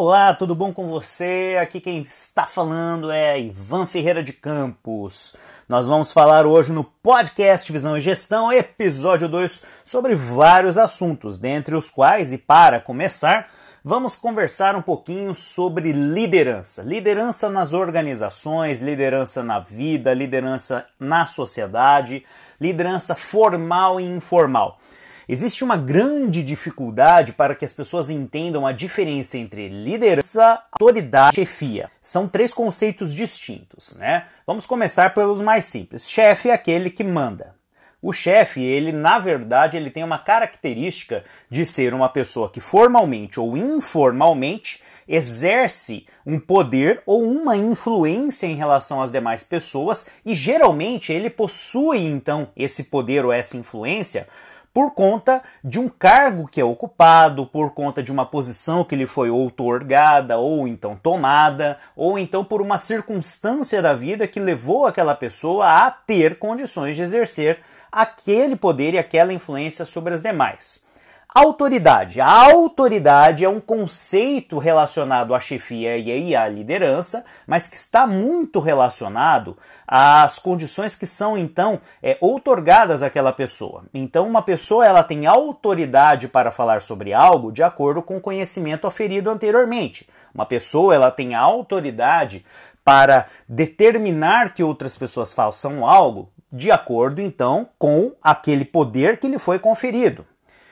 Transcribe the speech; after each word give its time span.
Olá, 0.00 0.32
tudo 0.32 0.54
bom 0.54 0.72
com 0.72 0.86
você? 0.86 1.58
Aqui 1.60 1.80
quem 1.80 2.02
está 2.02 2.46
falando 2.46 3.10
é 3.10 3.40
Ivan 3.40 3.84
Ferreira 3.84 4.22
de 4.22 4.32
Campos. 4.32 5.34
Nós 5.68 5.88
vamos 5.88 6.12
falar 6.12 6.46
hoje 6.46 6.70
no 6.70 6.84
podcast 6.84 7.72
Visão 7.72 7.98
e 7.98 8.00
Gestão, 8.00 8.52
episódio 8.52 9.28
2, 9.28 9.64
sobre 9.84 10.14
vários 10.14 10.78
assuntos, 10.78 11.36
dentre 11.36 11.74
os 11.74 11.90
quais, 11.90 12.32
e 12.32 12.38
para 12.38 12.78
começar, 12.78 13.48
vamos 13.84 14.14
conversar 14.14 14.76
um 14.76 14.82
pouquinho 14.82 15.34
sobre 15.34 15.90
liderança. 15.90 16.84
Liderança 16.84 17.48
nas 17.50 17.72
organizações, 17.72 18.80
liderança 18.80 19.42
na 19.42 19.58
vida, 19.58 20.14
liderança 20.14 20.86
na 21.00 21.26
sociedade, 21.26 22.24
liderança 22.60 23.16
formal 23.16 24.00
e 24.00 24.04
informal. 24.04 24.78
Existe 25.28 25.62
uma 25.62 25.76
grande 25.76 26.42
dificuldade 26.42 27.34
para 27.34 27.54
que 27.54 27.64
as 27.64 27.72
pessoas 27.74 28.08
entendam 28.08 28.66
a 28.66 28.72
diferença 28.72 29.36
entre 29.36 29.68
liderança, 29.68 30.62
autoridade 30.72 31.38
e 31.38 31.44
chefia. 31.44 31.90
São 32.00 32.26
três 32.26 32.54
conceitos 32.54 33.12
distintos, 33.14 33.94
né? 33.96 34.24
Vamos 34.46 34.64
começar 34.64 35.12
pelos 35.12 35.42
mais 35.42 35.66
simples. 35.66 36.10
Chefe 36.10 36.48
é 36.48 36.54
aquele 36.54 36.88
que 36.88 37.04
manda. 37.04 37.54
O 38.00 38.10
chefe, 38.10 38.62
ele 38.62 38.90
na 38.90 39.18
verdade, 39.18 39.76
ele 39.76 39.90
tem 39.90 40.02
uma 40.02 40.18
característica 40.18 41.22
de 41.50 41.62
ser 41.66 41.92
uma 41.92 42.08
pessoa 42.08 42.48
que 42.48 42.60
formalmente 42.60 43.38
ou 43.38 43.54
informalmente 43.54 44.82
exerce 45.06 46.06
um 46.24 46.38
poder 46.38 47.02
ou 47.04 47.22
uma 47.22 47.54
influência 47.54 48.46
em 48.46 48.54
relação 48.54 49.02
às 49.02 49.10
demais 49.10 49.42
pessoas 49.42 50.06
e 50.24 50.34
geralmente 50.34 51.12
ele 51.12 51.28
possui 51.28 51.98
então 51.98 52.48
esse 52.56 52.84
poder 52.84 53.24
ou 53.26 53.32
essa 53.32 53.56
influência 53.56 54.26
por 54.78 54.92
conta 54.92 55.42
de 55.64 55.80
um 55.80 55.88
cargo 55.88 56.46
que 56.46 56.60
é 56.60 56.64
ocupado, 56.64 57.44
por 57.44 57.72
conta 57.72 58.00
de 58.00 58.12
uma 58.12 58.24
posição 58.24 58.84
que 58.84 58.94
lhe 58.94 59.08
foi 59.08 59.28
outorgada 59.28 60.38
ou 60.38 60.68
então 60.68 60.94
tomada, 60.94 61.80
ou 61.96 62.16
então 62.16 62.44
por 62.44 62.62
uma 62.62 62.78
circunstância 62.78 63.82
da 63.82 63.92
vida 63.92 64.28
que 64.28 64.38
levou 64.38 64.86
aquela 64.86 65.16
pessoa 65.16 65.66
a 65.66 65.90
ter 65.90 66.38
condições 66.38 66.94
de 66.94 67.02
exercer 67.02 67.58
aquele 67.90 68.54
poder 68.54 68.94
e 68.94 68.98
aquela 68.98 69.32
influência 69.32 69.84
sobre 69.84 70.14
as 70.14 70.22
demais. 70.22 70.86
Autoridade. 71.34 72.22
A 72.22 72.26
autoridade 72.26 73.44
é 73.44 73.48
um 73.48 73.60
conceito 73.60 74.56
relacionado 74.56 75.34
à 75.34 75.38
chefia 75.38 75.96
e 75.98 76.34
à 76.34 76.48
liderança, 76.48 77.22
mas 77.46 77.68
que 77.68 77.76
está 77.76 78.06
muito 78.06 78.58
relacionado 78.60 79.54
às 79.86 80.38
condições 80.38 80.96
que 80.96 81.06
são 81.06 81.36
então 81.36 81.80
é, 82.02 82.16
outorgadas 82.22 83.02
àquela 83.02 83.30
pessoa. 83.30 83.84
Então, 83.92 84.26
uma 84.26 84.40
pessoa 84.40 84.86
ela 84.86 85.04
tem 85.04 85.26
autoridade 85.26 86.28
para 86.28 86.50
falar 86.50 86.80
sobre 86.80 87.12
algo 87.12 87.52
de 87.52 87.62
acordo 87.62 88.02
com 88.02 88.16
o 88.16 88.22
conhecimento 88.22 88.86
aferido 88.86 89.28
anteriormente. 89.28 90.08
Uma 90.34 90.46
pessoa 90.46 90.94
ela 90.94 91.10
tem 91.10 91.34
autoridade 91.34 92.44
para 92.82 93.26
determinar 93.46 94.54
que 94.54 94.64
outras 94.64 94.96
pessoas 94.96 95.34
façam 95.34 95.86
algo 95.86 96.30
de 96.50 96.70
acordo 96.70 97.20
então 97.20 97.68
com 97.78 98.12
aquele 98.22 98.64
poder 98.64 99.20
que 99.20 99.28
lhe 99.28 99.38
foi 99.38 99.58
conferido 99.58 100.24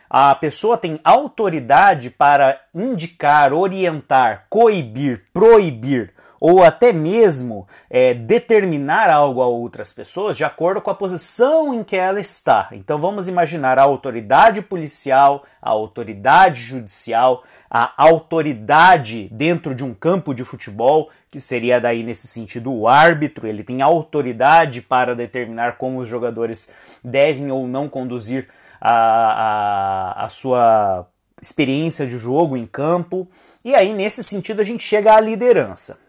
a 0.08 0.34
pessoa 0.34 0.78
tem 0.78 1.00
autoridade 1.04 2.10
para 2.10 2.60
indicar, 2.74 3.52
orientar, 3.52 4.46
coibir, 4.48 5.24
proibir 5.32 6.14
ou 6.40 6.62
até 6.62 6.92
mesmo 6.92 7.66
é, 7.88 8.14
determinar 8.14 9.10
algo 9.10 9.42
a 9.42 9.46
outras 9.46 9.92
pessoas 9.92 10.36
de 10.36 10.44
acordo 10.44 10.80
com 10.80 10.90
a 10.90 10.94
posição 10.94 11.74
em 11.74 11.82
que 11.82 11.96
ela 11.96 12.20
está. 12.20 12.68
Então 12.72 12.98
vamos 12.98 13.28
imaginar 13.28 13.78
a 13.78 13.82
autoridade 13.82 14.62
policial, 14.62 15.44
a 15.60 15.70
autoridade 15.70 16.60
judicial, 16.62 17.42
a 17.70 17.92
autoridade 17.96 19.28
dentro 19.32 19.74
de 19.74 19.84
um 19.84 19.94
campo 19.94 20.34
de 20.34 20.44
futebol, 20.44 21.10
que 21.30 21.40
seria 21.40 21.80
daí 21.80 22.02
nesse 22.02 22.26
sentido 22.26 22.72
o 22.72 22.86
árbitro, 22.86 23.46
ele 23.46 23.64
tem 23.64 23.82
autoridade 23.82 24.80
para 24.80 25.14
determinar 25.14 25.76
como 25.76 25.98
os 25.98 26.08
jogadores 26.08 26.74
devem 27.02 27.50
ou 27.50 27.66
não 27.66 27.88
conduzir 27.88 28.48
a, 28.80 30.14
a, 30.20 30.24
a 30.24 30.28
sua 30.28 31.06
experiência 31.40 32.06
de 32.06 32.18
jogo 32.18 32.56
em 32.56 32.66
campo. 32.66 33.28
E 33.64 33.74
aí, 33.74 33.92
nesse 33.92 34.22
sentido, 34.22 34.60
a 34.60 34.64
gente 34.64 34.82
chega 34.82 35.14
à 35.14 35.20
liderança. 35.20 36.00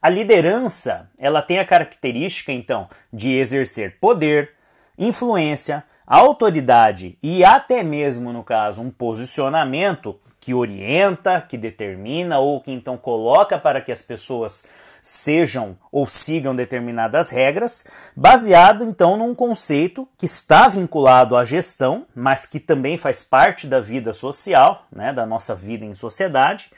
A 0.00 0.08
liderança, 0.08 1.10
ela 1.18 1.42
tem 1.42 1.58
a 1.58 1.64
característica, 1.64 2.52
então, 2.52 2.88
de 3.12 3.32
exercer 3.32 3.98
poder, 4.00 4.50
influência, 4.98 5.84
autoridade 6.06 7.18
e 7.22 7.44
até 7.44 7.82
mesmo, 7.82 8.32
no 8.32 8.44
caso, 8.44 8.80
um 8.80 8.90
posicionamento 8.90 10.18
que 10.38 10.54
orienta, 10.54 11.40
que 11.40 11.58
determina 11.58 12.38
ou 12.38 12.60
que 12.60 12.70
então 12.70 12.96
coloca 12.96 13.58
para 13.58 13.80
que 13.80 13.90
as 13.90 14.02
pessoas 14.02 14.68
sejam 15.08 15.78
ou 15.92 16.04
sigam 16.08 16.56
determinadas 16.56 17.30
regras, 17.30 17.86
baseado 18.16 18.82
então 18.82 19.16
num 19.16 19.36
conceito 19.36 20.08
que 20.18 20.26
está 20.26 20.66
vinculado 20.66 21.36
à 21.36 21.44
gestão, 21.44 22.08
mas 22.12 22.44
que 22.44 22.58
também 22.58 22.98
faz 22.98 23.22
parte 23.22 23.68
da 23.68 23.80
vida 23.80 24.12
social, 24.12 24.84
né, 24.90 25.12
da 25.12 25.24
nossa 25.24 25.54
vida 25.54 25.84
em 25.84 25.94
sociedade, 25.94 26.72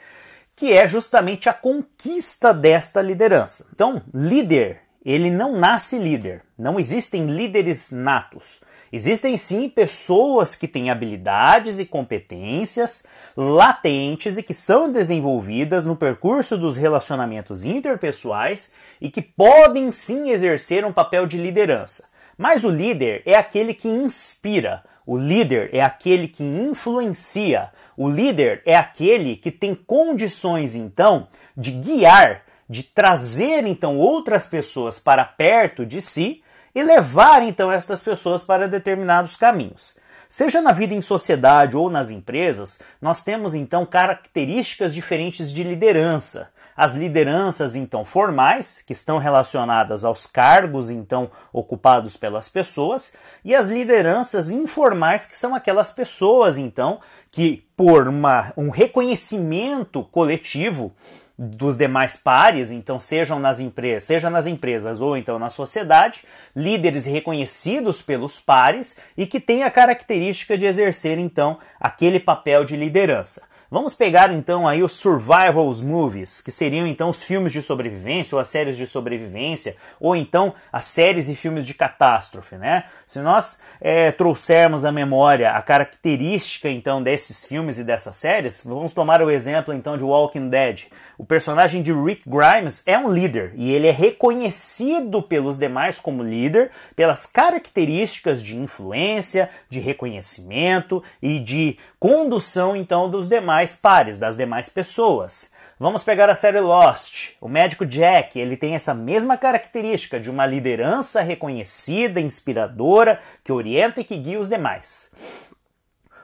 que 0.55 0.71
é 0.71 0.87
justamente 0.87 1.49
a 1.49 1.53
conquista 1.53 2.53
desta 2.53 3.01
liderança. 3.01 3.71
Então, 3.73 3.99
líder, 4.13 4.81
ele 5.03 5.31
não 5.31 5.57
nasce 5.57 5.97
líder. 5.97 6.43
Não 6.55 6.79
existem 6.79 7.25
líderes 7.25 7.89
natos. 7.89 8.61
Existem 8.93 9.37
sim 9.37 9.67
pessoas 9.67 10.55
que 10.55 10.67
têm 10.67 10.91
habilidades 10.91 11.79
e 11.79 11.85
competências 11.85 13.07
latentes 13.41 14.37
e 14.37 14.43
que 14.43 14.53
são 14.53 14.91
desenvolvidas 14.91 15.85
no 15.85 15.95
percurso 15.95 16.57
dos 16.57 16.75
relacionamentos 16.75 17.63
interpessoais 17.63 18.73
e 18.99 19.09
que 19.09 19.21
podem 19.21 19.93
sim 19.93 20.29
exercer 20.29 20.83
um 20.83 20.91
papel 20.91 21.25
de 21.25 21.37
liderança. 21.37 22.09
Mas 22.37 22.65
o 22.65 22.69
líder 22.69 23.23
é 23.25 23.35
aquele 23.35 23.73
que 23.73 23.87
inspira, 23.87 24.83
o 25.05 25.17
líder 25.17 25.69
é 25.71 25.81
aquele 25.81 26.27
que 26.27 26.43
influencia, 26.43 27.69
o 27.95 28.09
líder 28.09 28.61
é 28.65 28.75
aquele 28.75 29.37
que 29.37 29.51
tem 29.51 29.73
condições 29.73 30.75
então 30.75 31.29
de 31.55 31.71
guiar, 31.71 32.43
de 32.69 32.83
trazer 32.83 33.65
então 33.65 33.97
outras 33.97 34.47
pessoas 34.47 34.99
para 34.99 35.23
perto 35.23 35.85
de 35.85 36.01
si 36.01 36.43
e 36.75 36.83
levar 36.83 37.41
então 37.41 37.71
estas 37.71 38.01
pessoas 38.01 38.43
para 38.43 38.67
determinados 38.67 39.37
caminhos. 39.37 39.97
Seja 40.31 40.61
na 40.61 40.71
vida 40.71 40.93
em 40.93 41.01
sociedade 41.01 41.75
ou 41.75 41.89
nas 41.89 42.11
empresas, 42.11 42.83
nós 43.01 43.23
temos 43.23 43.55
então 43.55 43.83
características 43.83 44.93
diferentes 44.93 45.51
de 45.51 45.63
liderança. 45.63 46.51
As 46.77 46.93
lideranças 46.93 47.73
então 47.73 48.05
formais, 48.05 48.83
que 48.85 48.93
estão 48.93 49.17
relacionadas 49.17 50.05
aos 50.05 50.27
cargos 50.27 50.91
então 50.91 51.31
ocupados 51.51 52.15
pelas 52.15 52.47
pessoas, 52.47 53.17
e 53.43 53.55
as 53.55 53.69
lideranças 53.69 54.51
informais, 54.51 55.25
que 55.25 55.35
são 55.35 55.55
aquelas 55.55 55.89
pessoas 55.89 56.59
então 56.59 56.99
que 57.31 57.67
por 57.75 58.07
uma, 58.07 58.53
um 58.55 58.69
reconhecimento 58.69 60.03
coletivo 60.03 60.93
dos 61.41 61.77
demais 61.77 62.17
pares, 62.17 62.69
então 62.69 62.99
sejam 62.99 63.39
nas 63.39 63.61
empresas, 63.61 64.03
seja 64.03 64.29
nas 64.29 64.45
empresas 64.45 64.99
ou 64.99 65.15
então 65.15 65.39
na 65.39 65.49
sociedade, 65.49 66.25
líderes 66.53 67.05
reconhecidos 67.05 68.01
pelos 68.01 68.41
pares 68.41 68.99
e 69.15 69.25
que 69.25 69.39
têm 69.39 69.63
a 69.63 69.71
característica 69.71 70.57
de 70.57 70.65
exercer 70.65 71.17
então 71.17 71.57
aquele 71.79 72.19
papel 72.19 72.65
de 72.65 72.75
liderança. 72.75 73.47
Vamos 73.71 73.93
pegar 73.93 74.33
então 74.33 74.67
aí 74.67 74.81
os 74.81 74.93
survivals 74.93 75.79
movies, 75.79 76.41
que 76.41 76.51
seriam 76.51 76.87
então 76.87 77.07
os 77.09 77.21
filmes 77.21 77.53
de 77.53 77.61
sobrevivência 77.61 78.35
ou 78.35 78.41
as 78.41 78.49
séries 78.49 78.75
de 78.75 78.87
sobrevivência, 78.87 79.77
ou 79.99 80.15
então 80.15 80.55
as 80.73 80.85
séries 80.85 81.29
e 81.29 81.35
filmes 81.35 81.67
de 81.67 81.75
catástrofe, 81.75 82.55
né? 82.55 82.85
Se 83.05 83.19
nós 83.19 83.61
é, 83.79 84.11
trouxermos 84.11 84.83
à 84.85 84.91
memória 84.91 85.51
a 85.51 85.61
característica 85.61 86.67
então 86.67 87.03
desses 87.03 87.45
filmes 87.45 87.77
e 87.77 87.83
dessas 87.83 88.17
séries, 88.17 88.63
vamos 88.65 88.91
tomar 88.91 89.21
o 89.21 89.29
exemplo 89.29 89.71
então 89.71 89.95
de 89.95 90.03
Walking 90.03 90.49
Dead. 90.49 90.87
O 91.19 91.25
personagem 91.25 91.83
de 91.83 91.91
Rick 91.91 92.21
Grimes 92.25 92.81
é 92.87 92.97
um 92.97 93.09
líder 93.09 93.51
e 93.53 93.73
ele 93.73 93.87
é 93.87 93.91
reconhecido 93.91 95.21
pelos 95.21 95.59
demais 95.59 95.99
como 95.99 96.23
líder 96.23 96.71
pelas 96.95 97.25
características 97.25 98.41
de 98.41 98.55
influência, 98.55 99.49
de 99.67 99.81
reconhecimento 99.81 101.03
e 101.21 101.37
de 101.37 101.77
condução 101.99 102.73
então 102.73 103.09
dos 103.09 103.27
demais 103.27 103.75
pares, 103.75 104.17
das 104.17 104.37
demais 104.37 104.69
pessoas. 104.69 105.51
Vamos 105.77 106.05
pegar 106.05 106.29
a 106.29 106.35
série 106.35 106.61
Lost. 106.61 107.31
O 107.41 107.49
médico 107.49 107.85
Jack, 107.85 108.39
ele 108.39 108.55
tem 108.55 108.73
essa 108.73 108.93
mesma 108.93 109.35
característica 109.35 110.21
de 110.21 110.29
uma 110.29 110.45
liderança 110.45 111.19
reconhecida, 111.19 112.21
inspiradora, 112.21 113.19
que 113.43 113.51
orienta 113.51 113.99
e 113.99 114.05
que 114.05 114.15
guia 114.15 114.39
os 114.39 114.47
demais. 114.47 115.11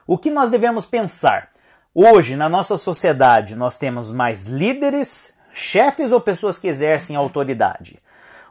O 0.06 0.16
que 0.16 0.30
nós 0.30 0.48
devemos 0.48 0.86
pensar? 0.86 1.50
Hoje, 1.98 2.36
na 2.36 2.46
nossa 2.46 2.76
sociedade, 2.76 3.56
nós 3.56 3.78
temos 3.78 4.12
mais 4.12 4.44
líderes, 4.44 5.38
chefes 5.50 6.12
ou 6.12 6.20
pessoas 6.20 6.58
que 6.58 6.68
exercem 6.68 7.16
autoridade? 7.16 7.98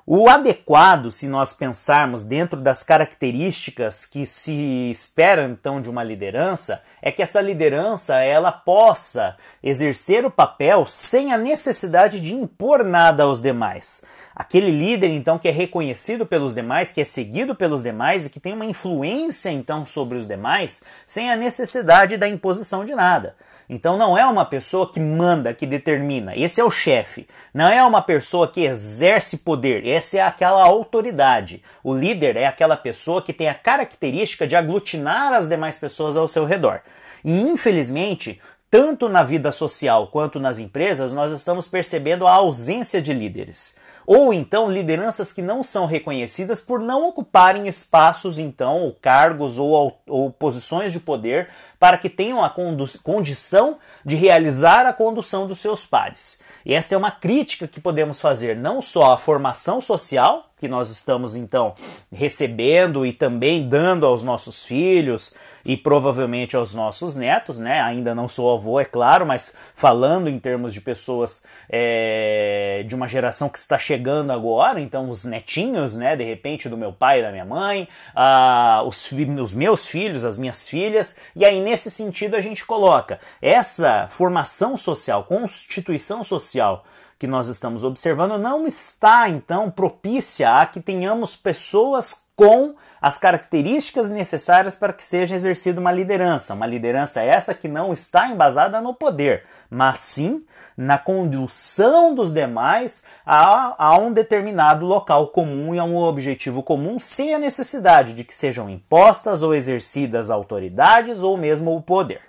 O 0.03 0.27
adequado, 0.27 1.12
se 1.12 1.27
nós 1.27 1.53
pensarmos 1.53 2.24
dentro 2.24 2.59
das 2.59 2.81
características 2.81 4.07
que 4.07 4.25
se 4.25 4.89
espera 4.89 5.44
então 5.44 5.80
de 5.80 5.88
uma 5.88 6.03
liderança, 6.03 6.83
é 7.00 7.12
que 7.12 7.21
essa 7.21 7.39
liderança 7.39 8.15
ela 8.15 8.51
possa 8.51 9.38
exercer 9.62 10.25
o 10.25 10.31
papel 10.31 10.83
sem 10.88 11.31
a 11.31 11.38
necessidade 11.38 12.19
de 12.19 12.33
impor 12.33 12.83
nada 12.83 13.25
aos 13.25 13.44
demais. 13.44 14.03
Aquele 14.36 14.70
líder 14.70 15.12
então 15.12 15.40
que 15.40 15.48
é 15.48 15.52
reconhecido 15.52 16.26
pelos 16.26 16.54
demais, 16.54 16.92
que 16.92 17.00
é 17.00 17.06
seguido 17.06 17.56
pelos 17.56 17.82
demais 17.82 18.26
e 18.26 18.30
que 18.30 18.40
tem 18.40 18.52
uma 18.52 18.66
influência 18.66 19.50
então 19.50 19.86
sobre 19.86 20.18
os 20.18 20.28
demais, 20.28 20.84
sem 21.06 21.32
a 21.32 21.38
necessidade 21.38 22.18
da 22.18 22.28
imposição 22.28 22.84
de 22.84 22.94
nada. 22.94 23.34
Então 23.70 23.98
não 23.98 24.18
é 24.18 24.26
uma 24.26 24.44
pessoa 24.44 24.92
que 24.92 25.00
manda, 25.00 25.54
que 25.54 25.66
determina. 25.66 26.36
Esse 26.36 26.60
é 26.60 26.64
o 26.66 26.70
chefe. 26.70 27.26
Não 27.54 27.70
é 27.70 27.82
uma 27.82 28.02
pessoa 28.02 28.46
que 28.46 28.66
exerce 28.66 29.38
poder. 29.38 29.88
Essa 29.88 30.18
é 30.18 30.22
aquela 30.22 30.64
autoridade. 30.64 31.64
O 31.82 31.96
líder 31.96 32.36
é 32.36 32.46
aquela 32.46 32.76
pessoa 32.76 33.22
que 33.22 33.32
tem 33.32 33.48
a 33.48 33.56
característica 33.56 34.46
de 34.46 34.56
aglutinar 34.56 35.32
as 35.32 35.48
demais 35.48 35.78
pessoas 35.78 36.18
ao 36.18 36.28
seu 36.28 36.44
redor. 36.46 36.82
E 37.24 37.42
infelizmente, 37.42 38.42
tanto 38.70 39.08
na 39.08 39.24
vida 39.24 39.54
social 39.54 40.08
quanto 40.08 40.42
nas 40.42 40.60
empresas, 40.60 41.14
nós 41.14 41.32
estamos 41.32 41.70
percebendo 41.70 42.28
a 42.28 42.34
ausência 42.34 43.02
de 43.02 43.14
líderes 43.14 43.84
ou 44.06 44.34
então 44.34 44.72
lideranças 44.72 45.31
que 45.31 45.42
não 45.42 45.63
são 45.63 45.86
reconhecidas 45.86 46.62
por 46.62 46.80
não 46.80 47.07
ocuparem 47.07 47.68
espaços, 47.68 48.38
então, 48.38 48.84
ou 48.84 48.94
cargos 48.94 49.57
ou, 49.57 50.00
ou 50.07 50.31
posições 50.31 50.92
de 50.92 51.00
poder 51.00 51.50
para 51.80 51.98
que 51.98 52.10
tenham 52.10 52.44
a 52.44 52.54
condição 53.04 53.78
de 54.06 54.16
realizar 54.16 54.86
a 54.86 54.94
condução 54.94 55.48
dos 55.48 55.60
seus 55.60 55.86
pares. 55.86 56.42
E 56.66 56.74
esta 56.74 56.96
é 56.96 56.98
uma 56.98 57.12
crítica 57.12 57.68
que 57.68 57.80
podemos 57.80 58.19
fazer 58.19 58.56
não 58.56 58.81
só 58.81 59.13
à 59.13 59.18
formação 59.18 59.80
social, 59.80 60.50
que 60.58 60.68
nós 60.68 60.90
estamos 60.90 61.36
então 61.36 61.75
recebendo 62.12 63.06
e 63.06 63.13
também 63.13 63.68
dando 63.68 64.06
aos 64.06 64.24
nossos 64.24 64.66
filhos, 64.66 65.36
e 65.65 65.75
provavelmente 65.75 66.56
aos 66.56 66.73
nossos 66.73 67.15
netos, 67.15 67.57
né? 67.57 67.81
Ainda 67.81 68.13
não 68.13 68.29
sou 68.29 68.53
avô, 68.53 68.79
é 68.79 68.85
claro, 68.85 69.25
mas 69.25 69.57
falando 69.73 70.29
em 70.29 70.39
termos 70.39 70.73
de 70.73 70.79
pessoas 70.79 71.45
é, 71.67 72.85
de 72.88 72.94
uma 72.94 73.07
geração 73.07 73.50
que 73.50 73.57
está 73.57 73.79
chegando 73.79 74.31
agora, 74.31 74.79
então 74.79 75.09
os 75.09 75.25
netinhos, 75.25 75.95
né? 75.95 76.15
De 76.15 76.23
repente 76.23 76.69
do 76.69 76.77
meu 76.77 76.94
pai 76.94 77.19
e 77.19 77.23
da 77.23 77.31
minha 77.31 77.45
mãe, 77.45 77.88
os, 78.85 79.12
os 79.12 79.56
meus 79.56 79.88
filhos, 79.88 80.23
as 80.23 80.38
minhas 80.38 80.69
filhas, 80.69 81.19
e 81.35 81.44
aí 81.44 81.59
nesse 81.59 81.89
sentido 81.89 82.35
a 82.35 82.41
gente 82.41 82.63
coloca 82.65 83.19
essa 83.41 84.07
formação 84.12 84.77
social, 84.77 85.23
constituição 85.23 86.23
social 86.23 86.85
que 87.17 87.27
nós 87.27 87.47
estamos 87.47 87.83
observando 87.83 88.38
não 88.38 88.67
está 88.67 89.29
então 89.29 89.71
propícia 89.71 90.62
a 90.62 90.65
que 90.65 90.81
tenhamos 90.81 91.35
pessoas 91.35 92.27
com 92.35 92.75
as 93.01 93.18
características 93.18 94.09
necessárias 94.09 94.75
para 94.75 94.94
que 94.94 95.03
seja 95.03 95.36
exercida 95.36 95.80
uma 95.80 95.92
liderança. 95.92 96.53
Uma 96.53 96.65
liderança 96.65 97.21
essa 97.21 97.53
que 97.53 97.68
não 97.68 97.94
está 97.94 98.30
embasada 98.30 98.81
no 98.81 98.94
poder, 98.94 99.44
mas 99.69 100.00
sim 100.00 100.44
na 100.77 100.97
condução 100.97 102.13
dos 102.13 102.33
demais 102.33 103.06
a, 103.25 103.75
a, 103.77 103.97
um 103.97 104.12
determinado 104.12 104.86
local 104.86 105.27
comum 105.27 105.74
e 105.74 105.80
a 105.80 105.83
um 105.83 105.95
objetivo 105.95 106.62
comum, 106.62 107.00
sem 107.00 107.33
a 107.33 107.39
necessidade 107.39 108.13
de 108.13 108.24
que 108.24 108.36
sejam 108.36 108.69
impostas 108.69 109.41
ou 109.41 109.56
exercidas 109.56 110.30
autoridades 110.30 111.21
ou 111.21 111.38
mesmo 111.38 111.75
o 111.75 111.81
poder. 111.81 112.21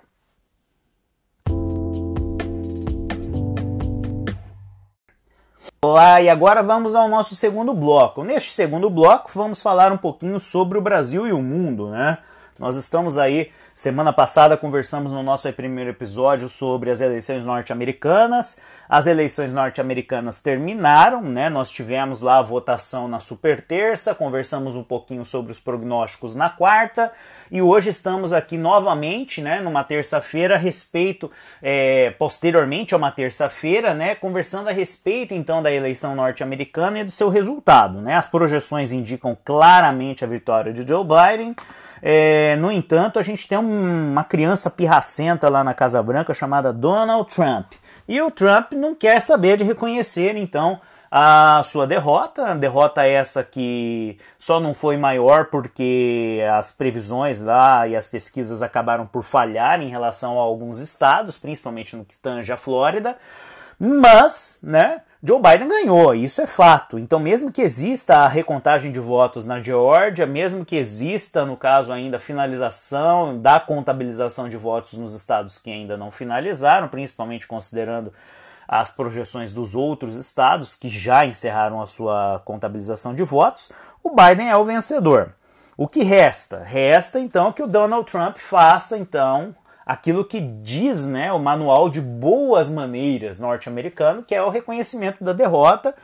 Olá, 5.79 6.19
e 6.19 6.27
agora 6.27 6.63
vamos 6.63 6.95
ao 6.95 7.07
nosso 7.07 7.35
segundo 7.35 7.71
bloco. 7.71 8.23
Neste 8.23 8.51
segundo 8.51 8.89
bloco, 8.89 9.29
vamos 9.35 9.61
falar 9.61 9.91
um 9.91 9.97
pouquinho 9.97 10.39
sobre 10.39 10.75
o 10.75 10.81
Brasil 10.81 11.27
e 11.27 11.31
o 11.31 11.39
mundo, 11.39 11.91
né? 11.91 12.17
Nós 12.57 12.77
estamos 12.77 13.19
aí, 13.19 13.51
semana 13.77 14.11
passada 14.11 14.57
conversamos 14.57 15.11
no 15.11 15.21
nosso 15.21 15.53
primeiro 15.53 15.91
episódio 15.91 16.49
sobre 16.49 16.89
as 16.89 16.99
eleições 16.99 17.45
norte-americanas. 17.45 18.59
As 18.89 19.05
eleições 19.05 19.53
norte-americanas 19.53 20.41
terminaram, 20.41 21.21
né? 21.21 21.47
Nós 21.47 21.69
tivemos 21.69 22.23
lá 22.23 22.39
a 22.39 22.41
votação 22.41 23.07
na 23.07 23.19
super 23.19 23.61
terça, 23.61 24.15
conversamos 24.15 24.75
um 24.75 24.81
pouquinho 24.81 25.23
sobre 25.23 25.51
os 25.51 25.59
prognósticos 25.59 26.35
na 26.35 26.49
quarta 26.49 27.11
e 27.51 27.61
hoje 27.61 27.91
estamos 27.91 28.33
aqui 28.33 28.57
novamente, 28.57 29.41
né? 29.41 29.61
Numa 29.61 29.83
terça-feira 29.83 30.55
a 30.55 30.57
respeito, 30.57 31.29
é, 31.61 32.09
posteriormente 32.17 32.95
a 32.95 32.97
uma 32.97 33.11
terça-feira, 33.11 33.93
né? 33.93 34.15
Conversando 34.15 34.69
a 34.69 34.71
respeito 34.71 35.35
então 35.35 35.61
da 35.61 35.71
eleição 35.71 36.15
norte-americana 36.15 37.01
e 37.01 37.03
do 37.03 37.11
seu 37.11 37.29
resultado, 37.29 38.01
né? 38.01 38.15
As 38.15 38.25
projeções 38.25 38.91
indicam 38.91 39.37
claramente 39.45 40.25
a 40.25 40.27
vitória 40.27 40.73
de 40.73 40.87
Joe 40.87 41.05
Biden. 41.05 41.55
É, 42.01 42.55
no 42.57 42.71
entanto, 42.71 43.19
a 43.19 43.23
gente 43.23 43.47
tem 43.47 43.57
um, 43.57 44.11
uma 44.11 44.23
criança 44.23 44.69
pirracenta 44.69 45.49
lá 45.49 45.63
na 45.63 45.73
Casa 45.73 46.01
Branca 46.01 46.33
chamada 46.33 46.71
Donald 46.71 47.29
Trump. 47.33 47.73
E 48.07 48.21
o 48.21 48.31
Trump 48.31 48.71
não 48.73 48.95
quer 48.95 49.19
saber 49.19 49.57
de 49.57 49.63
reconhecer, 49.63 50.35
então, 50.37 50.79
a 51.11 51.61
sua 51.63 51.87
derrota. 51.87 52.55
Derrota 52.55 53.03
essa 53.03 53.43
que 53.43 54.17
só 54.37 54.59
não 54.59 54.73
foi 54.73 54.97
maior 54.97 55.45
porque 55.45 56.41
as 56.57 56.71
previsões 56.71 57.41
lá 57.41 57.87
e 57.87 57.95
as 57.95 58.07
pesquisas 58.07 58.61
acabaram 58.61 59.05
por 59.05 59.23
falhar 59.23 59.81
em 59.81 59.89
relação 59.89 60.39
a 60.39 60.43
alguns 60.43 60.79
estados, 60.79 61.37
principalmente 61.37 61.95
no 61.95 62.05
que 62.05 62.17
tange 62.17 62.51
a 62.51 62.57
Flórida. 62.57 63.17
Mas, 63.79 64.59
né, 64.63 65.01
Joe 65.21 65.41
Biden 65.41 65.67
ganhou, 65.67 66.13
isso 66.13 66.41
é 66.41 66.47
fato. 66.47 66.97
Então, 66.99 67.19
mesmo 67.19 67.51
que 67.51 67.61
exista 67.61 68.17
a 68.17 68.27
recontagem 68.27 68.91
de 68.91 68.99
votos 68.99 69.45
na 69.45 69.59
Geórgia, 69.59 70.25
mesmo 70.25 70.63
que 70.63 70.75
exista, 70.75 71.45
no 71.45 71.57
caso 71.57 71.91
ainda, 71.91 72.17
a 72.17 72.19
finalização 72.19 73.39
da 73.41 73.59
contabilização 73.59 74.47
de 74.47 74.55
votos 74.57 74.93
nos 74.93 75.15
estados 75.15 75.57
que 75.57 75.71
ainda 75.71 75.97
não 75.97 76.11
finalizaram, 76.11 76.87
principalmente 76.87 77.47
considerando 77.47 78.13
as 78.67 78.91
projeções 78.91 79.51
dos 79.51 79.73
outros 79.73 80.15
estados 80.15 80.75
que 80.75 80.89
já 80.89 81.25
encerraram 81.25 81.81
a 81.81 81.87
sua 81.87 82.41
contabilização 82.45 83.15
de 83.15 83.23
votos, 83.23 83.71
o 84.03 84.11
Biden 84.15 84.49
é 84.49 84.57
o 84.57 84.65
vencedor. 84.65 85.33
O 85.75 85.87
que 85.87 86.03
resta? 86.03 86.63
Resta 86.63 87.19
então 87.19 87.51
que 87.51 87.63
o 87.63 87.67
Donald 87.67 88.09
Trump 88.11 88.37
faça 88.37 88.97
então 88.97 89.55
aquilo 89.87 90.25
que 90.25 90.41
diz 90.41 91.07
né, 91.07 91.31
o 91.31 91.39
manual 91.39 91.89
de 91.89 92.01
boas 92.01 92.69
maneiras 92.69 93.39
norte-americano, 93.39 94.21
que 94.21 94.35
é 94.35 94.43
o 94.43 94.49
reconhecimento 94.49 95.23
da 95.23 95.31
derrota 95.31 95.95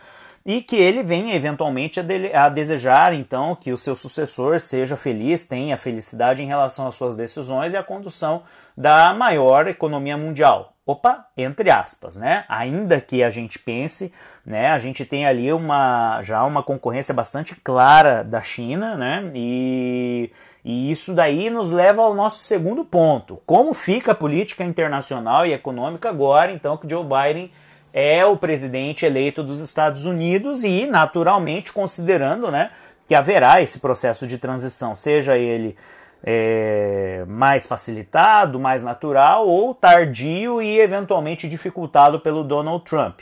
e 0.46 0.62
que 0.62 0.78
ele 0.78 1.04
venha 1.04 1.36
eventualmente 1.36 2.00
a, 2.00 2.04
de, 2.04 2.34
a, 2.34 2.48
desejar 2.48 3.14
então 3.14 3.56
que 3.56 3.74
o 3.74 3.78
seu 3.78 3.96
sucessor 3.96 4.60
seja 4.60 4.96
feliz, 4.96 5.44
tenha 5.44 5.76
felicidade 5.76 6.42
em 6.42 6.48
relação 6.48 6.88
às 6.88 6.96
suas 6.96 7.18
decisões 7.18 7.74
e 7.74 7.78
à 7.78 7.84
condução 7.84 8.44
da 8.76 9.14
maior 9.14 9.68
economia 9.68 10.18
mundial. 10.18 10.74
Opa, 10.86 11.28
entre 11.38 11.70
aspas, 11.70 12.18
né? 12.18 12.44
Ainda 12.50 13.00
que 13.00 13.24
a 13.24 13.30
gente 13.30 13.58
pense, 13.58 14.14
né? 14.46 14.72
A 14.72 14.80
gente 14.80 15.06
tem 15.06 15.26
ali 15.26 15.52
uma 15.54 16.22
já 16.22 16.44
uma 16.44 16.62
concorrência 16.62 17.14
bastante 17.14 17.56
clara 17.56 18.22
da 18.22 18.42
China, 18.42 18.98
né? 18.98 19.32
E 19.34 20.30
e 20.64 20.92
isso 20.92 21.14
daí 21.14 21.50
nos 21.50 21.74
leva 21.74 22.02
ao 22.02 22.14
nosso 22.14 22.44
segundo 22.44 22.86
ponto. 22.86 23.42
Como 23.46 23.74
fica 23.74 24.14
a 24.14 24.16
política 24.16 24.64
internacional 24.64 25.46
e 25.46 25.54
econômica 25.54 26.10
agora, 26.10 26.52
então, 26.52 26.78
que 26.78 26.90
Joe 26.90 27.04
Biden 27.04 27.52
é 27.92 28.26
o 28.26 28.38
presidente 28.38 29.06
eleito 29.06 29.44
dos 29.44 29.60
Estados 29.60 30.06
Unidos 30.06 30.64
e, 30.64 30.88
naturalmente, 30.88 31.74
considerando 31.74 32.50
né, 32.50 32.72
que 33.08 33.14
haverá 33.14 33.62
esse 33.62 33.80
processo 33.80 34.26
de 34.26 34.38
transição, 34.38 34.96
seja 34.96 35.38
ele 35.38 35.76
é, 36.24 37.26
mais 37.28 37.68
facilitado, 37.68 38.58
mais 38.58 38.84
natural 38.84 39.48
ou 39.48 39.76
tardio 39.76 40.62
e 40.62 40.80
eventualmente 40.80 41.50
dificultado 41.50 42.20
pelo 42.22 42.44
Donald 42.44 42.86
Trump. 42.86 43.20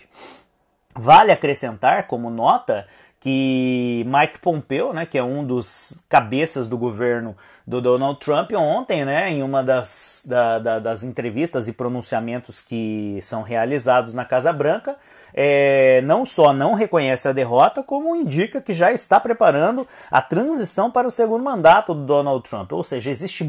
Vale 0.93 1.31
acrescentar, 1.31 2.05
como 2.05 2.29
nota, 2.29 2.85
que 3.21 4.03
Mike 4.07 4.39
Pompeo, 4.39 4.91
né, 4.91 5.05
que 5.05 5.15
é 5.15 5.23
um 5.23 5.45
dos 5.45 6.03
cabeças 6.09 6.67
do 6.67 6.75
governo 6.75 7.37
do 7.67 7.79
Donald 7.79 8.19
Trump, 8.19 8.51
ontem, 8.53 9.05
né, 9.05 9.29
em 9.29 9.43
uma 9.43 9.63
das, 9.63 10.25
da, 10.27 10.57
da, 10.57 10.79
das 10.79 11.03
entrevistas 11.03 11.67
e 11.67 11.73
pronunciamentos 11.73 12.59
que 12.59 13.19
são 13.21 13.43
realizados 13.43 14.15
na 14.15 14.25
Casa 14.25 14.51
Branca, 14.51 14.97
é, 15.35 16.01
não 16.01 16.25
só 16.25 16.51
não 16.51 16.73
reconhece 16.73 17.27
a 17.27 17.31
derrota, 17.31 17.83
como 17.83 18.15
indica 18.15 18.59
que 18.59 18.73
já 18.73 18.91
está 18.91 19.19
preparando 19.19 19.87
a 20.09 20.19
transição 20.19 20.89
para 20.89 21.07
o 21.07 21.11
segundo 21.11 21.43
mandato 21.43 21.93
do 21.93 22.03
Donald 22.03 22.43
Trump. 22.49 22.73
Ou 22.73 22.83
seja, 22.83 23.11
existe 23.11 23.43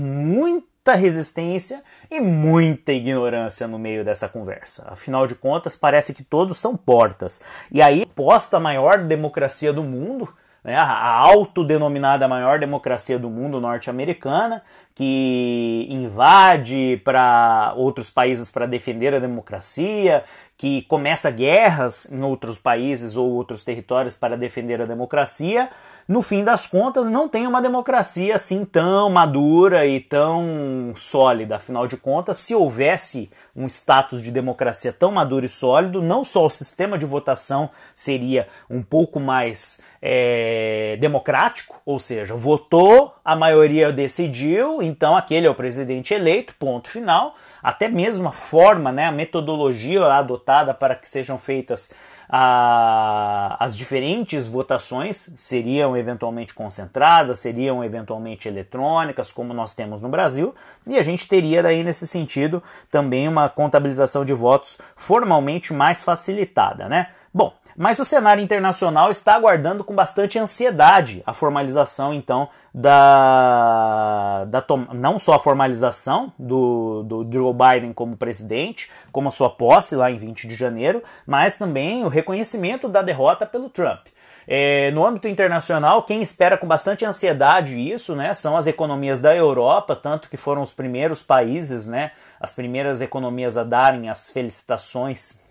muita 0.83 0.95
resistência 0.95 1.81
e 2.11 2.21
muita 2.21 2.93
ignorância 2.93 3.69
no 3.69 3.79
meio 3.79 4.05
dessa 4.05 4.29
conversa. 4.29 4.85
Afinal 4.89 5.29
de 5.29 5.35
contas, 5.37 5.77
parece 5.77 6.13
que 6.13 6.25
todos 6.25 6.59
são 6.59 6.77
portas. 6.77 7.41
E 7.71 7.81
aí, 7.81 8.05
posta 8.05 8.57
a 8.57 8.61
maior 8.61 8.99
democracia 8.99 9.73
do 9.73 9.85
mundo, 9.85 10.29
né, 10.65 10.75
a 10.75 11.09
autodenominada 11.19 12.27
maior 12.27 12.59
democracia 12.59 13.17
do 13.17 13.31
mundo 13.31 13.61
norte-americana, 13.61 14.61
que 14.93 15.87
invade 15.89 17.01
para 17.05 17.75
outros 17.77 18.11
países 18.11 18.51
para 18.51 18.67
defender 18.67 19.15
a 19.15 19.21
democracia, 19.21 20.25
que 20.57 20.83
começa 20.83 21.31
guerras 21.31 22.11
em 22.11 22.23
outros 22.23 22.59
países 22.59 23.17
ou 23.17 23.31
outros 23.31 23.63
territórios 23.63 24.17
para 24.17 24.37
defender 24.37 24.83
a 24.83 24.87
democracia, 24.87 25.71
no 26.09 26.21
fim 26.21 26.43
das 26.43 26.67
contas 26.67 27.09
não 27.09 27.29
tem 27.29 27.47
uma 27.47 27.63
democracia 27.63 28.35
assim 28.35 28.65
tão 28.65 29.09
madura 29.09 29.87
e 29.87 30.01
tão 30.01 30.93
sólida. 30.97 31.57
Afinal 31.57 31.87
de 31.87 31.97
contas, 31.97 32.39
se 32.39 32.55
houvesse 32.55 33.31
um 33.55 33.67
status 33.67 34.21
de 34.21 34.31
democracia 34.31 34.93
tão 34.93 35.13
maduro 35.13 35.47
e 35.47 35.49
sólido, 35.49 36.03
não 36.03 36.25
só 36.25 36.47
o 36.47 36.51
sistema 36.51 36.99
de 36.99 37.07
votação 37.07 37.71
seria 37.95 38.49
um 38.69 38.83
pouco 38.83 39.21
mais 39.21 39.85
é, 40.01 40.97
democrático, 41.01 41.81
ou 41.87 41.99
seja, 41.99 42.35
votou, 42.35 43.15
a 43.25 43.37
maioria 43.37 43.93
decidiu, 43.93 44.83
então 44.83 45.17
aquele 45.17 45.47
é 45.47 45.51
o 45.51 45.55
presidente 45.55 46.13
eleito, 46.13 46.55
ponto 46.59 46.91
final. 46.91 47.37
Até 47.63 47.89
mesmo 47.89 48.29
a 48.29 48.33
forma, 48.33 48.91
né, 48.91 49.07
a 49.07 49.13
metodologia 49.13 50.05
adotada 50.07 50.75
para 50.75 50.97
que 50.97 51.09
sejam 51.09 51.39
feitas 51.39 51.95
a, 52.29 53.57
as 53.59 53.77
diferentes 53.77 54.47
votações 54.47 55.35
seriam 55.37 55.97
eventualmente 55.97 56.55
concentradas, 56.55 57.41
seriam 57.41 57.85
eventualmente 57.85 58.49
eletrônicas, 58.49 59.33
como 59.33 59.53
nós 59.53 59.75
temos 59.75 60.01
no 60.01 60.09
Brasil, 60.09 60.55
e 60.87 60.99
a 60.99 61.03
gente 61.03 61.29
teria 61.29 61.63
daí 61.63 61.83
nesse 61.83 62.07
sentido 62.07 62.63
também 62.91 63.29
uma 63.29 63.49
contabilização 63.49 64.25
de 64.25 64.33
votos 64.33 64.79
formalmente 64.97 65.73
mais 65.73 66.03
facilitada, 66.03 66.89
né? 66.89 67.09
Bom, 67.35 67.55
mas 67.77 67.99
o 67.99 68.05
cenário 68.05 68.43
internacional 68.43 69.11
está 69.11 69.35
aguardando 69.35 69.85
com 69.85 69.95
bastante 69.95 70.39
ansiedade 70.39 71.23
a 71.27 71.33
formalização, 71.33 72.13
então, 72.13 72.49
da, 72.75 74.45
da 74.47 74.65
não 74.95 75.19
só 75.19 75.35
a 75.35 75.39
formalização 75.39 76.33
do, 76.39 77.03
do 77.03 77.29
Joe 77.31 77.53
Biden 77.55 77.93
como 77.93 78.17
presidente, 78.17 78.91
como 79.11 79.29
a 79.29 79.33
sua 79.33 79.51
posse 79.51 79.95
lá 79.95 80.11
em 80.11 80.17
20 80.17 80.49
de 80.49 80.55
janeiro, 80.55 81.03
mas 81.27 81.59
também 81.59 82.05
o 82.05 82.09
reconhecimento 82.09 82.89
da 82.89 83.03
derrota 83.03 83.45
pelo 83.45 83.69
Trump. 83.69 84.07
É, 84.47 84.91
no 84.91 85.07
âmbito 85.07 85.29
internacional, 85.29 86.03
quem 86.03 86.21
espera 86.21 86.59
com 86.59 86.67
bastante 86.67 87.05
ansiedade 87.05 87.79
isso, 87.79 88.17
né, 88.17 88.35
são 88.35 88.57
as 88.57 88.67
economias 88.67 89.21
da 89.21 89.35
Europa, 89.37 89.95
tanto 89.95 90.29
que 90.29 90.37
foram 90.37 90.63
os 90.63 90.73
primeiros 90.73 91.23
países, 91.23 91.87
né, 91.87 92.11
as 92.41 92.53
primeiras 92.53 93.01
economias 93.01 93.57
a 93.57 93.63
darem 93.63 94.09
as 94.09 94.31
felicitações 94.31 95.42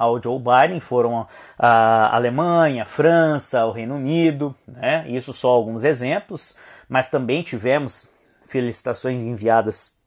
ao 0.00 0.20
Joe 0.20 0.38
Biden 0.38 0.80
foram 0.80 1.26
a 1.58 2.16
Alemanha, 2.16 2.84
a 2.84 2.86
França, 2.86 3.66
o 3.66 3.70
Reino 3.70 3.96
Unido, 3.96 4.54
né? 4.66 5.04
isso 5.06 5.30
só 5.34 5.50
alguns 5.50 5.84
exemplos, 5.84 6.56
mas 6.88 7.10
também 7.10 7.42
tivemos 7.42 8.14
felicitações 8.46 9.22
enviadas 9.22 10.00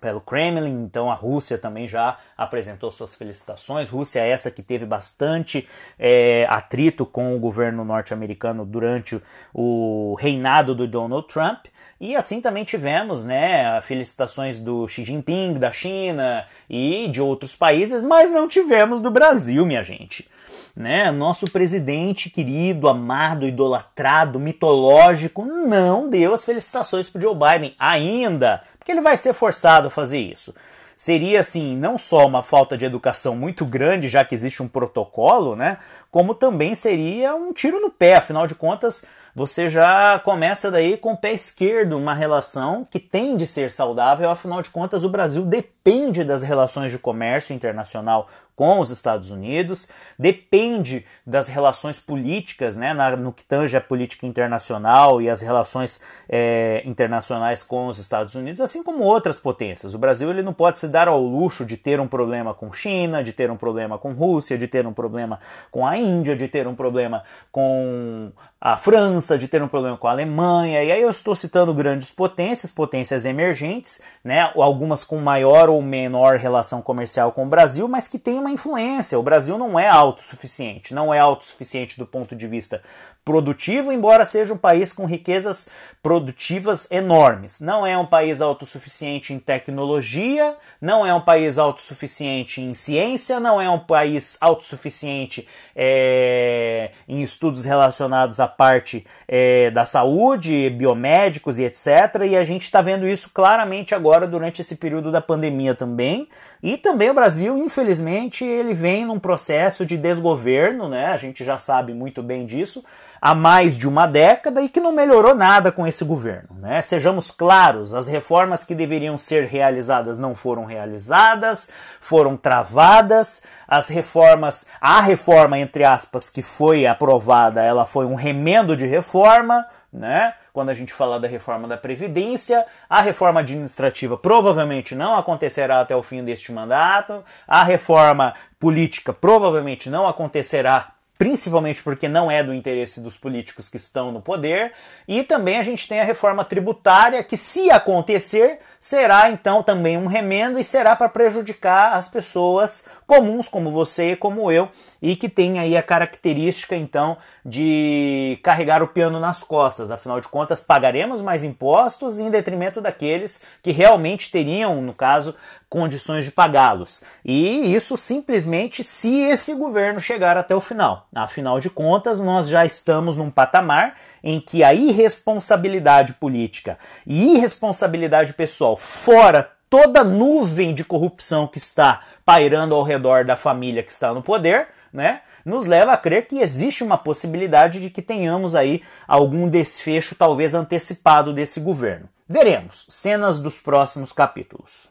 pelo 0.00 0.20
Kremlin, 0.20 0.84
então 0.84 1.10
a 1.10 1.14
Rússia 1.14 1.58
também 1.58 1.88
já 1.88 2.16
apresentou 2.38 2.92
suas 2.92 3.16
felicitações. 3.16 3.90
Rússia 3.90 4.20
é 4.20 4.30
essa 4.30 4.50
que 4.50 4.62
teve 4.62 4.86
bastante 4.86 5.68
é, 5.98 6.46
atrito 6.48 7.04
com 7.04 7.36
o 7.36 7.38
governo 7.38 7.84
norte-americano 7.84 8.64
durante 8.64 9.20
o 9.52 10.16
reinado 10.18 10.74
do 10.76 10.86
Donald 10.86 11.26
Trump. 11.28 11.66
E 12.00 12.16
assim 12.16 12.40
também 12.40 12.64
tivemos 12.64 13.26
né, 13.26 13.78
felicitações 13.82 14.58
do 14.58 14.88
Xi 14.88 15.04
Jinping, 15.04 15.54
da 15.54 15.70
China 15.70 16.46
e 16.68 17.08
de 17.08 17.20
outros 17.20 17.54
países, 17.54 18.02
mas 18.02 18.30
não 18.30 18.48
tivemos 18.48 19.02
do 19.02 19.10
Brasil, 19.10 19.66
minha 19.66 19.82
gente. 19.82 20.26
Né? 20.74 21.10
Nosso 21.10 21.50
presidente 21.50 22.30
querido, 22.30 22.88
amado, 22.88 23.46
idolatrado, 23.46 24.40
mitológico, 24.40 25.44
não 25.44 26.08
deu 26.08 26.32
as 26.32 26.42
felicitações 26.42 27.10
para 27.10 27.20
Joe 27.20 27.34
Biden 27.34 27.74
ainda, 27.78 28.62
porque 28.78 28.92
ele 28.92 29.02
vai 29.02 29.18
ser 29.18 29.34
forçado 29.34 29.88
a 29.88 29.90
fazer 29.90 30.20
isso 30.20 30.54
seria 31.00 31.40
assim 31.40 31.74
não 31.78 31.96
só 31.96 32.26
uma 32.26 32.42
falta 32.42 32.76
de 32.76 32.84
educação 32.84 33.34
muito 33.34 33.64
grande, 33.64 34.06
já 34.06 34.22
que 34.22 34.34
existe 34.34 34.62
um 34.62 34.68
protocolo, 34.68 35.56
né? 35.56 35.78
Como 36.10 36.34
também 36.34 36.74
seria 36.74 37.34
um 37.34 37.54
tiro 37.54 37.80
no 37.80 37.88
pé, 37.88 38.16
afinal 38.16 38.46
de 38.46 38.54
contas, 38.54 39.06
você 39.34 39.70
já 39.70 40.18
começa 40.18 40.70
daí 40.70 40.96
com 40.96 41.12
o 41.12 41.16
pé 41.16 41.32
esquerdo 41.32 41.96
uma 41.96 42.14
relação 42.14 42.86
que 42.88 42.98
tem 42.98 43.36
de 43.36 43.46
ser 43.46 43.70
saudável, 43.70 44.30
afinal 44.30 44.60
de 44.62 44.70
contas 44.70 45.04
o 45.04 45.08
Brasil 45.08 45.44
depende 45.44 46.24
das 46.24 46.42
relações 46.42 46.90
de 46.90 46.98
comércio 46.98 47.54
internacional 47.54 48.28
com 48.60 48.78
os 48.78 48.90
Estados 48.90 49.30
Unidos, 49.30 49.88
depende 50.18 51.06
das 51.26 51.48
relações 51.48 51.98
políticas, 51.98 52.76
né, 52.76 52.92
na, 52.92 53.16
no 53.16 53.32
que 53.32 53.42
tange 53.42 53.74
a 53.74 53.80
política 53.80 54.26
internacional 54.26 55.22
e 55.22 55.30
as 55.30 55.40
relações 55.40 56.02
é, 56.28 56.82
internacionais 56.84 57.62
com 57.62 57.86
os 57.86 57.98
Estados 57.98 58.34
Unidos, 58.34 58.60
assim 58.60 58.84
como 58.84 59.02
outras 59.02 59.38
potências. 59.38 59.94
O 59.94 59.98
Brasil 59.98 60.28
ele 60.28 60.42
não 60.42 60.52
pode 60.52 60.78
se 60.78 60.88
dar 60.88 61.08
ao 61.08 61.22
luxo 61.22 61.64
de 61.64 61.78
ter 61.78 62.00
um 62.00 62.06
problema 62.06 62.52
com 62.52 62.70
China, 62.70 63.24
de 63.24 63.32
ter 63.32 63.50
um 63.50 63.56
problema 63.56 63.96
com 63.96 64.12
Rússia, 64.12 64.58
de 64.58 64.68
ter 64.68 64.86
um 64.86 64.92
problema 64.92 65.40
com 65.70 65.86
a 65.86 65.96
Índia, 65.96 66.36
de 66.36 66.46
ter 66.46 66.66
um 66.66 66.74
problema 66.74 67.22
com 67.50 68.30
a 68.60 68.76
França, 68.76 69.38
de 69.38 69.48
ter 69.48 69.62
um 69.62 69.68
problema 69.68 69.96
com 69.96 70.06
a 70.06 70.10
Alemanha. 70.10 70.84
E 70.84 70.92
aí 70.92 71.00
eu 71.00 71.08
estou 71.08 71.34
citando 71.34 71.72
grandes 71.72 72.10
potências, 72.10 72.70
potências 72.70 73.24
emergentes, 73.24 74.02
né, 74.22 74.52
algumas 74.54 75.02
com 75.02 75.16
maior 75.16 75.70
ou 75.70 75.80
menor 75.80 76.36
relação 76.36 76.82
comercial 76.82 77.32
com 77.32 77.46
o 77.46 77.48
Brasil, 77.48 77.88
mas 77.88 78.06
que 78.06 78.18
têm 78.18 78.38
uma 78.38 78.49
influência. 78.50 79.18
O 79.18 79.22
Brasil 79.22 79.56
não 79.56 79.78
é 79.78 79.88
autossuficiente, 79.88 80.92
não 80.92 81.12
é 81.12 81.18
autossuficiente 81.18 81.98
do 81.98 82.06
ponto 82.06 82.36
de 82.36 82.46
vista 82.46 82.82
produtivo, 83.24 83.92
embora 83.92 84.24
seja 84.24 84.54
um 84.54 84.58
país 84.58 84.92
com 84.92 85.04
riquezas 85.04 85.70
produtivas 86.02 86.90
enormes. 86.90 87.60
Não 87.60 87.86
é 87.86 87.96
um 87.96 88.06
país 88.06 88.40
autossuficiente 88.40 89.34
em 89.34 89.38
tecnologia, 89.38 90.56
não 90.80 91.04
é 91.04 91.12
um 91.12 91.20
país 91.20 91.58
autossuficiente 91.58 92.62
em 92.62 92.72
ciência, 92.72 93.38
não 93.38 93.60
é 93.60 93.68
um 93.68 93.78
país 93.78 94.38
autossuficiente 94.40 95.46
é, 95.76 96.92
em 97.06 97.22
estudos 97.22 97.64
relacionados 97.64 98.40
à 98.40 98.48
parte 98.48 99.06
é, 99.28 99.70
da 99.70 99.84
saúde, 99.84 100.70
biomédicos 100.70 101.58
e 101.58 101.64
etc. 101.64 102.22
E 102.26 102.36
a 102.36 102.44
gente 102.44 102.62
está 102.62 102.80
vendo 102.80 103.06
isso 103.06 103.30
claramente 103.34 103.94
agora 103.94 104.26
durante 104.26 104.62
esse 104.62 104.76
período 104.76 105.12
da 105.12 105.20
pandemia 105.20 105.74
também. 105.74 106.26
E 106.62 106.76
também 106.76 107.10
o 107.10 107.14
Brasil, 107.14 107.56
infelizmente, 107.58 108.44
ele 108.44 108.74
vem 108.74 109.04
num 109.04 109.18
processo 109.18 109.84
de 109.84 109.96
desgoverno, 109.96 110.88
né? 110.88 111.06
A 111.06 111.16
gente 111.16 111.44
já 111.44 111.58
sabe 111.58 111.94
muito 111.94 112.22
bem 112.22 112.44
disso 112.44 112.84
há 113.20 113.34
mais 113.34 113.76
de 113.76 113.86
uma 113.86 114.06
década 114.06 114.62
e 114.62 114.68
que 114.68 114.80
não 114.80 114.92
melhorou 114.92 115.34
nada 115.34 115.70
com 115.70 115.86
esse 115.86 116.04
governo. 116.04 116.56
Né? 116.58 116.80
Sejamos 116.82 117.30
claros, 117.30 117.94
as 117.94 118.08
reformas 118.08 118.64
que 118.64 118.74
deveriam 118.74 119.18
ser 119.18 119.44
realizadas 119.44 120.18
não 120.18 120.34
foram 120.34 120.64
realizadas, 120.64 121.70
foram 122.00 122.36
travadas, 122.36 123.44
as 123.68 123.88
reformas, 123.88 124.70
a 124.80 125.00
reforma, 125.00 125.58
entre 125.58 125.84
aspas, 125.84 126.30
que 126.30 126.42
foi 126.42 126.86
aprovada, 126.86 127.62
ela 127.62 127.84
foi 127.86 128.06
um 128.06 128.14
remendo 128.14 128.76
de 128.76 128.86
reforma, 128.86 129.66
né? 129.92 130.34
Quando 130.52 130.70
a 130.70 130.74
gente 130.74 130.92
fala 130.92 131.20
da 131.20 131.28
reforma 131.28 131.68
da 131.68 131.76
Previdência, 131.76 132.66
a 132.88 133.00
reforma 133.00 133.40
administrativa 133.40 134.16
provavelmente 134.16 134.96
não 134.96 135.16
acontecerá 135.16 135.80
até 135.80 135.94
o 135.94 136.02
fim 136.02 136.24
deste 136.24 136.50
mandato, 136.50 137.24
a 137.46 137.62
reforma 137.62 138.34
política 138.58 139.12
provavelmente 139.12 139.88
não 139.88 140.08
acontecerá 140.08 140.92
principalmente 141.20 141.82
porque 141.82 142.08
não 142.08 142.30
é 142.30 142.42
do 142.42 142.54
interesse 142.54 143.02
dos 143.02 143.18
políticos 143.18 143.68
que 143.68 143.76
estão 143.76 144.10
no 144.10 144.22
poder, 144.22 144.72
e 145.06 145.22
também 145.22 145.58
a 145.58 145.62
gente 145.62 145.86
tem 145.86 146.00
a 146.00 146.04
reforma 146.04 146.42
tributária, 146.46 147.22
que 147.22 147.36
se 147.36 147.70
acontecer, 147.70 148.58
será 148.80 149.30
então 149.30 149.62
também 149.62 149.98
um 149.98 150.06
remendo 150.06 150.58
e 150.58 150.64
será 150.64 150.96
para 150.96 151.08
prejudicar 151.08 151.92
as 151.92 152.08
pessoas 152.08 152.88
comuns 153.06 153.46
como 153.46 153.70
você 153.70 154.12
e 154.12 154.16
como 154.16 154.50
eu 154.50 154.70
e 155.02 155.14
que 155.16 155.28
tem 155.28 155.58
aí 155.58 155.76
a 155.76 155.82
característica 155.82 156.74
então 156.74 157.18
de 157.44 158.38
carregar 158.42 158.82
o 158.82 158.88
piano 158.88 159.20
nas 159.20 159.42
costas. 159.42 159.90
Afinal 159.90 160.20
de 160.20 160.28
contas, 160.28 160.62
pagaremos 160.62 161.20
mais 161.20 161.44
impostos 161.44 162.18
em 162.18 162.30
detrimento 162.30 162.80
daqueles 162.80 163.42
que 163.62 163.70
realmente 163.70 164.30
teriam, 164.30 164.80
no 164.80 164.94
caso, 164.94 165.34
condições 165.68 166.24
de 166.24 166.30
pagá-los. 166.30 167.02
E 167.24 167.74
isso 167.74 167.96
simplesmente 167.96 168.82
se 168.82 169.20
esse 169.20 169.54
governo 169.54 170.00
chegar 170.00 170.36
até 170.36 170.54
o 170.54 170.60
final. 170.60 171.06
Afinal 171.14 171.60
de 171.60 171.70
contas, 171.70 172.20
nós 172.20 172.48
já 172.48 172.64
estamos 172.64 173.16
num 173.16 173.30
patamar 173.30 173.94
em 174.22 174.40
que 174.40 174.62
a 174.62 174.74
irresponsabilidade 174.74 176.14
política 176.14 176.78
e 177.06 177.34
irresponsabilidade 177.34 178.32
pessoal, 178.32 178.76
fora 178.76 179.50
toda 179.68 180.02
nuvem 180.02 180.74
de 180.74 180.84
corrupção 180.84 181.46
que 181.46 181.58
está 181.58 182.02
pairando 182.24 182.74
ao 182.74 182.82
redor 182.82 183.24
da 183.24 183.36
família 183.36 183.82
que 183.82 183.92
está 183.92 184.12
no 184.12 184.22
poder, 184.22 184.68
né? 184.92 185.22
Nos 185.44 185.64
leva 185.64 185.92
a 185.92 185.96
crer 185.96 186.26
que 186.26 186.40
existe 186.40 186.84
uma 186.84 186.98
possibilidade 186.98 187.80
de 187.80 187.88
que 187.88 188.02
tenhamos 188.02 188.54
aí 188.54 188.82
algum 189.08 189.48
desfecho 189.48 190.14
talvez 190.14 190.54
antecipado 190.54 191.32
desse 191.32 191.60
governo. 191.60 192.08
Veremos 192.28 192.84
cenas 192.88 193.38
dos 193.38 193.58
próximos 193.58 194.12
capítulos. 194.12 194.88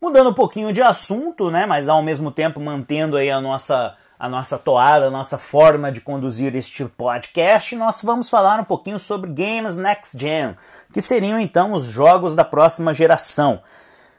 Mudando 0.00 0.30
um 0.30 0.34
pouquinho 0.34 0.72
de 0.72 0.80
assunto, 0.80 1.50
né, 1.50 1.66
mas 1.66 1.88
ao 1.88 2.02
mesmo 2.02 2.30
tempo 2.30 2.60
mantendo 2.60 3.16
aí 3.16 3.30
a 3.30 3.40
nossa 3.40 3.96
a 4.18 4.28
nossa 4.28 4.58
toada, 4.58 5.06
a 5.06 5.10
nossa 5.10 5.38
forma 5.38 5.92
de 5.92 6.00
conduzir 6.00 6.56
este 6.56 6.84
podcast, 6.84 7.76
nós 7.76 8.00
vamos 8.02 8.28
falar 8.28 8.58
um 8.58 8.64
pouquinho 8.64 8.98
sobre 8.98 9.30
Games 9.30 9.76
Next 9.76 10.18
Gen, 10.18 10.56
que 10.92 11.00
seriam 11.00 11.38
então 11.38 11.72
os 11.72 11.84
jogos 11.84 12.34
da 12.34 12.44
próxima 12.44 12.92
geração. 12.92 13.60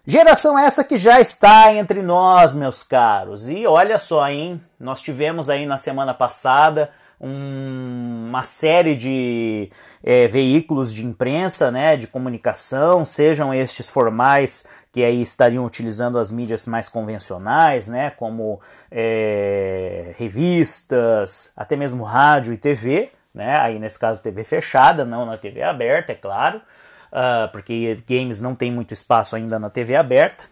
Geração 0.06 0.58
essa 0.58 0.86
que 0.86 0.96
já 0.96 1.20
está 1.20 1.74
entre 1.74 2.02
nós, 2.02 2.56
meus 2.56 2.82
caros. 2.82 3.50
E 3.50 3.68
olha 3.68 4.00
só, 4.00 4.28
hein? 4.30 4.62
Nós 4.80 5.02
tivemos 5.02 5.50
aí 5.50 5.66
na 5.66 5.78
semana 5.78 6.14
passada 6.14 6.90
um, 7.20 8.28
uma 8.30 8.44
série 8.44 8.96
de 8.96 9.70
é, 10.02 10.28
veículos 10.28 10.94
de 10.94 11.06
imprensa, 11.06 11.70
né, 11.70 11.98
de 11.98 12.08
comunicação, 12.08 13.06
sejam 13.06 13.54
estes 13.54 13.90
formais 13.90 14.68
que 14.92 15.04
aí 15.04 15.22
estariam 15.22 15.66
utilizando 15.66 16.18
as 16.18 16.32
mídias 16.32 16.66
mais 16.66 16.90
convencionais, 16.90 17.88
né, 17.88 18.10
como 18.12 18.60
é, 18.90 20.14
revistas, 20.18 21.54
até 21.56 21.76
mesmo 21.76 22.04
rádio 22.04 22.54
e 22.54 22.58
TV, 22.58 23.12
né, 23.34 23.58
aí 23.60 23.78
nesse 23.78 24.00
caso 24.00 24.22
TV 24.22 24.44
fechada, 24.44 25.06
não 25.06 25.26
na 25.26 25.38
TV 25.38 25.62
aberta, 25.62 26.12
é 26.12 26.16
claro, 26.16 26.58
uh, 27.12 27.52
porque 27.52 28.02
games 28.08 28.42
não 28.42 28.56
tem 28.56 28.72
muito 28.72 28.94
espaço 28.94 29.36
ainda 29.36 29.60
na 29.60 29.70
TV 29.70 29.96
aberta. 29.96 30.46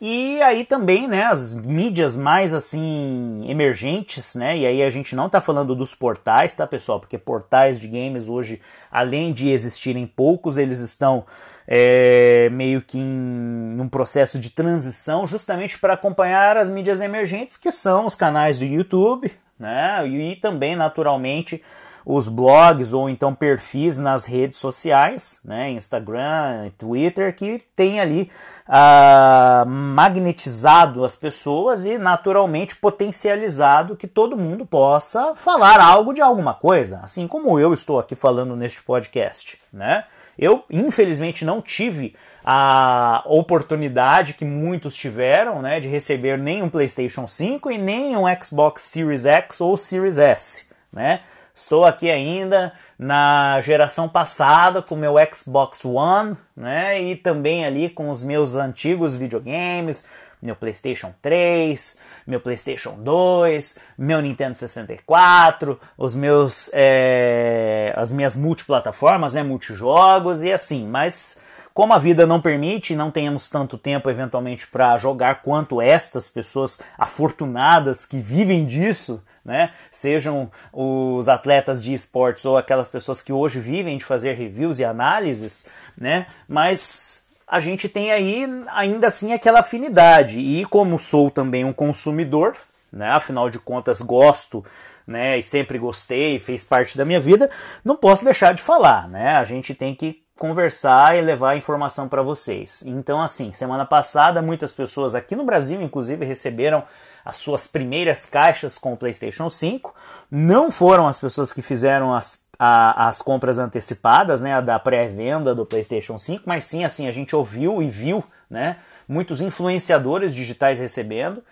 E 0.00 0.40
aí 0.40 0.64
também, 0.64 1.06
né, 1.06 1.24
as 1.24 1.52
mídias 1.52 2.16
mais 2.16 2.54
assim 2.54 3.44
emergentes, 3.46 4.34
né? 4.34 4.56
E 4.56 4.64
aí 4.64 4.82
a 4.82 4.88
gente 4.88 5.14
não 5.14 5.28
tá 5.28 5.42
falando 5.42 5.74
dos 5.74 5.94
portais, 5.94 6.54
tá, 6.54 6.66
pessoal? 6.66 6.98
Porque 6.98 7.18
portais 7.18 7.78
de 7.78 7.86
games 7.86 8.26
hoje, 8.26 8.62
além 8.90 9.30
de 9.30 9.50
existirem 9.50 10.06
poucos, 10.06 10.56
eles 10.56 10.80
estão 10.80 11.26
é, 11.68 12.48
meio 12.50 12.80
que 12.80 12.96
em 12.96 13.78
um 13.78 13.88
processo 13.88 14.38
de 14.38 14.48
transição, 14.48 15.26
justamente 15.26 15.78
para 15.78 15.92
acompanhar 15.92 16.56
as 16.56 16.70
mídias 16.70 17.02
emergentes, 17.02 17.58
que 17.58 17.70
são 17.70 18.06
os 18.06 18.14
canais 18.14 18.58
do 18.58 18.64
YouTube, 18.64 19.30
né? 19.58 20.08
E 20.08 20.34
também, 20.36 20.74
naturalmente, 20.74 21.62
os 22.10 22.26
blogs 22.26 22.92
ou 22.92 23.08
então 23.08 23.32
perfis 23.32 23.96
nas 23.96 24.24
redes 24.24 24.58
sociais, 24.58 25.40
né, 25.44 25.70
Instagram, 25.70 26.70
Twitter, 26.76 27.34
que 27.34 27.62
tem 27.76 28.00
ali 28.00 28.30
ah, 28.66 29.64
magnetizado 29.66 31.04
as 31.04 31.14
pessoas 31.14 31.86
e 31.86 31.98
naturalmente 31.98 32.76
potencializado 32.76 33.96
que 33.96 34.08
todo 34.08 34.36
mundo 34.36 34.66
possa 34.66 35.34
falar 35.36 35.80
algo 35.80 36.12
de 36.12 36.20
alguma 36.20 36.52
coisa, 36.52 37.00
assim 37.02 37.28
como 37.28 37.58
eu 37.58 37.72
estou 37.72 37.98
aqui 38.00 38.14
falando 38.14 38.56
neste 38.56 38.82
podcast, 38.82 39.58
né? 39.72 40.04
Eu, 40.38 40.64
infelizmente, 40.70 41.44
não 41.44 41.60
tive 41.60 42.14
a 42.42 43.22
oportunidade 43.26 44.32
que 44.32 44.44
muitos 44.44 44.96
tiveram, 44.96 45.60
né, 45.60 45.78
de 45.78 45.88
receber 45.88 46.38
nem 46.38 46.62
um 46.62 46.70
PlayStation 46.70 47.28
5 47.28 47.70
e 47.70 47.76
nem 47.76 48.16
um 48.16 48.24
Xbox 48.42 48.82
Series 48.82 49.26
X 49.26 49.60
ou 49.60 49.76
Series 49.76 50.16
S, 50.16 50.66
né? 50.90 51.20
Estou 51.60 51.84
aqui 51.84 52.10
ainda 52.10 52.72
na 52.98 53.60
geração 53.60 54.08
passada 54.08 54.80
com 54.80 54.96
meu 54.96 55.16
Xbox 55.30 55.84
One, 55.84 56.34
né? 56.56 57.02
E 57.02 57.14
também 57.14 57.66
ali 57.66 57.90
com 57.90 58.08
os 58.08 58.22
meus 58.22 58.54
antigos 58.54 59.14
videogames, 59.14 60.06
meu 60.40 60.56
PlayStation 60.56 61.14
3, 61.20 62.00
meu 62.26 62.40
PlayStation 62.40 62.94
2, 63.02 63.78
meu 63.98 64.22
Nintendo 64.22 64.56
64, 64.56 65.78
os 65.98 66.14
meus, 66.14 66.70
é, 66.72 67.92
as 67.94 68.10
minhas 68.10 68.34
multiplataformas, 68.34 69.34
né? 69.34 69.42
Multijogos 69.42 70.42
e 70.42 70.50
assim. 70.50 70.88
Mas 70.88 71.42
como 71.80 71.94
a 71.94 71.98
vida 71.98 72.26
não 72.26 72.42
permite, 72.42 72.94
não 72.94 73.10
tenhamos 73.10 73.48
tanto 73.48 73.78
tempo 73.78 74.10
eventualmente 74.10 74.66
para 74.66 74.98
jogar 74.98 75.36
quanto 75.36 75.80
estas 75.80 76.28
pessoas 76.28 76.82
afortunadas 76.98 78.04
que 78.04 78.18
vivem 78.18 78.66
disso, 78.66 79.24
né? 79.42 79.72
Sejam 79.90 80.50
os 80.74 81.26
atletas 81.26 81.82
de 81.82 81.94
esportes 81.94 82.44
ou 82.44 82.58
aquelas 82.58 82.86
pessoas 82.86 83.22
que 83.22 83.32
hoje 83.32 83.60
vivem 83.60 83.96
de 83.96 84.04
fazer 84.04 84.34
reviews 84.34 84.78
e 84.78 84.84
análises, 84.84 85.70
né? 85.96 86.26
Mas 86.46 87.30
a 87.48 87.60
gente 87.60 87.88
tem 87.88 88.12
aí 88.12 88.44
ainda 88.74 89.06
assim 89.06 89.32
aquela 89.32 89.60
afinidade. 89.60 90.38
E 90.38 90.66
como 90.66 90.98
sou 90.98 91.30
também 91.30 91.64
um 91.64 91.72
consumidor, 91.72 92.58
né? 92.92 93.08
Afinal 93.08 93.48
de 93.48 93.58
contas 93.58 94.02
gosto, 94.02 94.62
né? 95.06 95.38
E 95.38 95.42
sempre 95.42 95.78
gostei, 95.78 96.38
fez 96.38 96.62
parte 96.62 96.98
da 96.98 97.06
minha 97.06 97.20
vida, 97.20 97.48
não 97.82 97.96
posso 97.96 98.22
deixar 98.22 98.52
de 98.52 98.60
falar, 98.60 99.08
né? 99.08 99.36
A 99.38 99.44
gente 99.44 99.74
tem 99.74 99.94
que 99.94 100.22
conversar 100.40 101.18
e 101.18 101.20
levar 101.20 101.58
informação 101.58 102.08
para 102.08 102.22
vocês. 102.22 102.82
Então, 102.86 103.20
assim, 103.20 103.52
semana 103.52 103.84
passada 103.84 104.40
muitas 104.40 104.72
pessoas 104.72 105.14
aqui 105.14 105.36
no 105.36 105.44
Brasil, 105.44 105.82
inclusive, 105.82 106.24
receberam 106.24 106.82
as 107.22 107.36
suas 107.36 107.66
primeiras 107.66 108.24
caixas 108.24 108.78
com 108.78 108.94
o 108.94 108.96
PlayStation 108.96 109.50
5. 109.50 109.94
Não 110.30 110.70
foram 110.70 111.06
as 111.06 111.18
pessoas 111.18 111.52
que 111.52 111.60
fizeram 111.60 112.14
as, 112.14 112.46
a, 112.58 113.08
as 113.08 113.20
compras 113.20 113.58
antecipadas, 113.58 114.40
né, 114.40 114.62
da 114.62 114.78
pré-venda 114.78 115.54
do 115.54 115.66
PlayStation 115.66 116.16
5, 116.16 116.44
mas 116.46 116.64
sim, 116.64 116.86
assim, 116.86 117.06
a 117.06 117.12
gente 117.12 117.36
ouviu 117.36 117.82
e 117.82 117.90
viu, 117.90 118.24
né, 118.48 118.78
muitos 119.06 119.42
influenciadores 119.42 120.34
digitais 120.34 120.78
recebendo. 120.78 121.44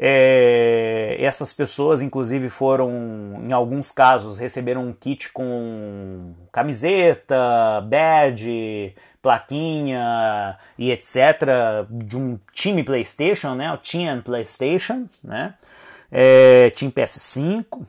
É, 0.00 1.16
essas 1.18 1.52
pessoas, 1.52 2.00
inclusive, 2.00 2.48
foram, 2.48 3.42
em 3.42 3.52
alguns 3.52 3.90
casos, 3.90 4.38
receberam 4.38 4.86
um 4.86 4.92
kit 4.92 5.32
com 5.32 6.34
camiseta, 6.52 7.80
badge, 7.80 8.94
plaquinha 9.20 10.56
e 10.78 10.92
etc. 10.92 11.42
de 11.90 12.16
um 12.16 12.38
time 12.52 12.84
PlayStation, 12.84 13.54
né? 13.54 13.72
O 13.72 13.78
Team 13.78 14.22
PlayStation, 14.22 15.08
né? 15.22 15.54
É, 16.12 16.70
Team 16.70 16.92
PS5. 16.92 17.84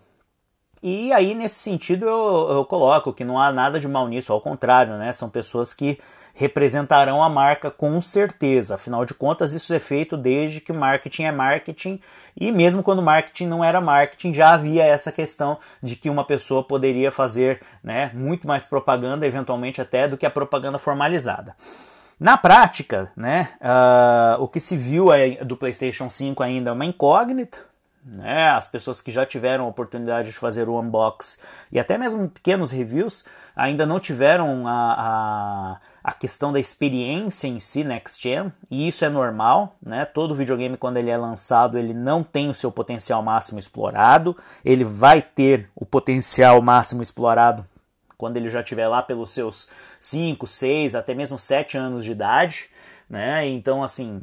E 0.81 1.13
aí, 1.13 1.35
nesse 1.35 1.59
sentido, 1.59 2.05
eu, 2.07 2.47
eu 2.51 2.65
coloco 2.65 3.13
que 3.13 3.23
não 3.23 3.39
há 3.39 3.51
nada 3.51 3.79
de 3.79 3.87
mal 3.87 4.07
nisso, 4.07 4.33
ao 4.33 4.41
contrário, 4.41 4.97
né? 4.97 5.13
São 5.13 5.29
pessoas 5.29 5.73
que 5.73 5.99
representarão 6.39 7.21
a 7.21 7.29
marca 7.29 7.69
com 7.69 7.99
certeza. 8.01 8.75
Afinal 8.75 9.03
de 9.03 9.13
contas, 9.13 9.53
isso 9.53 9.73
é 9.73 9.79
feito 9.79 10.15
desde 10.15 10.61
que 10.61 10.71
marketing 10.71 11.23
é 11.23 11.31
marketing 11.33 11.99
e 12.33 12.49
mesmo 12.49 12.81
quando 12.81 13.01
marketing 13.01 13.47
não 13.47 13.61
era 13.61 13.81
marketing, 13.81 14.33
já 14.33 14.53
havia 14.53 14.85
essa 14.85 15.11
questão 15.11 15.57
de 15.83 15.97
que 15.97 16.09
uma 16.09 16.23
pessoa 16.23 16.63
poderia 16.63 17.11
fazer 17.11 17.61
né, 17.83 18.09
muito 18.13 18.47
mais 18.47 18.63
propaganda, 18.63 19.27
eventualmente 19.27 19.81
até, 19.81 20.07
do 20.07 20.15
que 20.15 20.25
a 20.25 20.29
propaganda 20.29 20.79
formalizada. 20.79 21.53
Na 22.17 22.37
prática, 22.37 23.11
né, 23.17 23.49
uh, 23.59 24.41
o 24.41 24.47
que 24.47 24.61
se 24.61 24.77
viu 24.77 25.07
do 25.45 25.57
PlayStation 25.57 26.09
5 26.09 26.41
ainda 26.41 26.69
é 26.69 26.73
uma 26.73 26.85
incógnita, 26.85 27.57
né? 28.05 28.49
As 28.51 28.65
pessoas 28.65 29.01
que 29.01 29.11
já 29.11 29.25
tiveram 29.25 29.65
a 29.65 29.67
oportunidade 29.67 30.29
de 30.29 30.37
fazer 30.37 30.69
o 30.69 30.79
unbox 30.79 31.41
e 31.69 31.77
até 31.77 31.97
mesmo 31.97 32.29
pequenos 32.29 32.71
reviews 32.71 33.25
ainda 33.53 33.85
não 33.85 33.99
tiveram 33.99 34.65
a, 34.65 35.79
a, 36.03 36.13
questão 36.13 36.51
da 36.51 36.59
experiência 36.59 37.47
em 37.47 37.59
si 37.59 37.83
Next 37.83 38.21
Gen, 38.21 38.51
e 38.69 38.87
isso 38.87 39.03
é 39.03 39.09
normal, 39.09 39.75
né? 39.81 40.05
Todo 40.05 40.35
videogame, 40.35 40.77
quando 40.77 40.97
ele 40.97 41.09
é 41.09 41.17
lançado, 41.17 41.77
ele 41.77 41.93
não 41.93 42.23
tem 42.23 42.49
o 42.49 42.53
seu 42.53 42.71
potencial 42.71 43.21
máximo 43.21 43.59
explorado, 43.59 44.35
ele 44.63 44.83
vai 44.83 45.21
ter 45.21 45.69
o 45.75 45.85
potencial 45.85 46.61
máximo 46.61 47.01
explorado 47.01 47.65
quando 48.17 48.35
ele 48.35 48.49
já 48.49 48.59
estiver 48.59 48.87
lá 48.87 49.01
pelos 49.01 49.31
seus 49.31 49.71
5, 49.99 50.45
6, 50.45 50.93
até 50.93 51.13
mesmo 51.13 51.39
7 51.39 51.77
anos 51.77 52.03
de 52.03 52.11
idade, 52.11 52.69
né? 53.09 53.47
Então, 53.47 53.81
assim, 53.81 54.21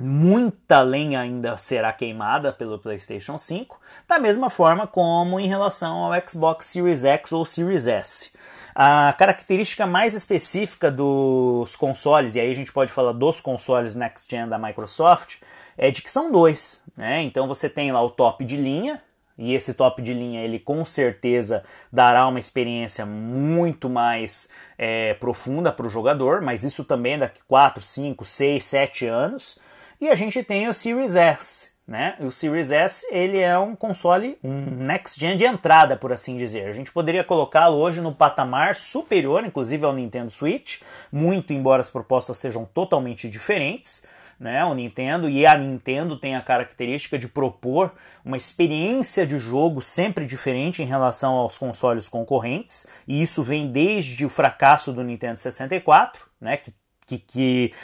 muita 0.00 0.80
lenha 0.80 1.20
ainda 1.20 1.58
será 1.58 1.92
queimada 1.92 2.52
pelo 2.52 2.78
PlayStation 2.78 3.36
5, 3.36 3.78
da 4.06 4.18
mesma 4.18 4.48
forma 4.48 4.86
como 4.86 5.40
em 5.40 5.46
relação 5.46 6.04
ao 6.04 6.28
Xbox 6.28 6.66
Series 6.66 7.04
X 7.04 7.32
ou 7.32 7.44
Series 7.44 7.86
S. 7.86 8.32
A 8.80 9.12
característica 9.12 9.88
mais 9.88 10.14
específica 10.14 10.88
dos 10.88 11.74
consoles, 11.74 12.36
e 12.36 12.40
aí 12.40 12.48
a 12.48 12.54
gente 12.54 12.72
pode 12.72 12.92
falar 12.92 13.10
dos 13.10 13.40
consoles 13.40 13.96
Next 13.96 14.28
Gen 14.30 14.48
da 14.48 14.56
Microsoft, 14.56 15.38
é 15.76 15.90
de 15.90 16.00
que 16.00 16.08
são 16.08 16.30
dois. 16.30 16.84
Né? 16.96 17.22
Então 17.22 17.48
você 17.48 17.68
tem 17.68 17.90
lá 17.90 18.00
o 18.00 18.08
top 18.08 18.44
de 18.44 18.56
linha, 18.56 19.02
e 19.36 19.52
esse 19.52 19.74
top 19.74 20.00
de 20.00 20.14
linha 20.14 20.44
ele 20.44 20.60
com 20.60 20.84
certeza 20.84 21.64
dará 21.92 22.28
uma 22.28 22.38
experiência 22.38 23.04
muito 23.04 23.90
mais 23.90 24.52
é, 24.78 25.14
profunda 25.14 25.72
para 25.72 25.88
o 25.88 25.90
jogador, 25.90 26.40
mas 26.40 26.62
isso 26.62 26.84
também 26.84 27.18
daqui 27.18 27.40
4, 27.48 27.82
5, 27.82 28.24
6, 28.24 28.64
7 28.64 29.06
anos. 29.06 29.58
E 30.00 30.08
a 30.08 30.14
gente 30.14 30.40
tem 30.44 30.68
o 30.68 30.72
Series 30.72 31.16
S, 31.16 31.72
né? 31.88 32.16
O 32.20 32.30
Series 32.30 32.70
S 32.70 33.06
ele 33.10 33.38
é 33.38 33.58
um 33.58 33.74
console, 33.74 34.36
um 34.44 34.84
next 34.84 35.18
gen 35.18 35.38
de 35.38 35.46
entrada, 35.46 35.96
por 35.96 36.12
assim 36.12 36.36
dizer. 36.36 36.68
A 36.68 36.72
gente 36.74 36.92
poderia 36.92 37.24
colocá-lo 37.24 37.78
hoje 37.78 38.02
no 38.02 38.14
patamar 38.14 38.76
superior, 38.76 39.42
inclusive 39.42 39.86
ao 39.86 39.94
Nintendo 39.94 40.30
Switch, 40.30 40.82
muito 41.10 41.54
embora 41.54 41.80
as 41.80 41.88
propostas 41.88 42.36
sejam 42.36 42.66
totalmente 42.66 43.26
diferentes. 43.30 44.06
Né, 44.38 44.64
o 44.64 44.72
Nintendo 44.72 45.28
e 45.28 45.44
a 45.44 45.58
Nintendo 45.58 46.16
tem 46.16 46.36
a 46.36 46.40
característica 46.40 47.18
de 47.18 47.26
propor 47.26 47.92
uma 48.24 48.36
experiência 48.36 49.26
de 49.26 49.36
jogo 49.36 49.82
sempre 49.82 50.24
diferente 50.24 50.80
em 50.80 50.86
relação 50.86 51.34
aos 51.34 51.58
consoles 51.58 52.08
concorrentes, 52.08 52.86
e 53.08 53.20
isso 53.20 53.42
vem 53.42 53.72
desde 53.72 54.24
o 54.24 54.30
fracasso 54.30 54.92
do 54.92 55.02
Nintendo 55.02 55.40
64, 55.40 56.24
né, 56.40 56.56
que, 56.56 56.72
que, 57.04 57.18
que 57.18 57.74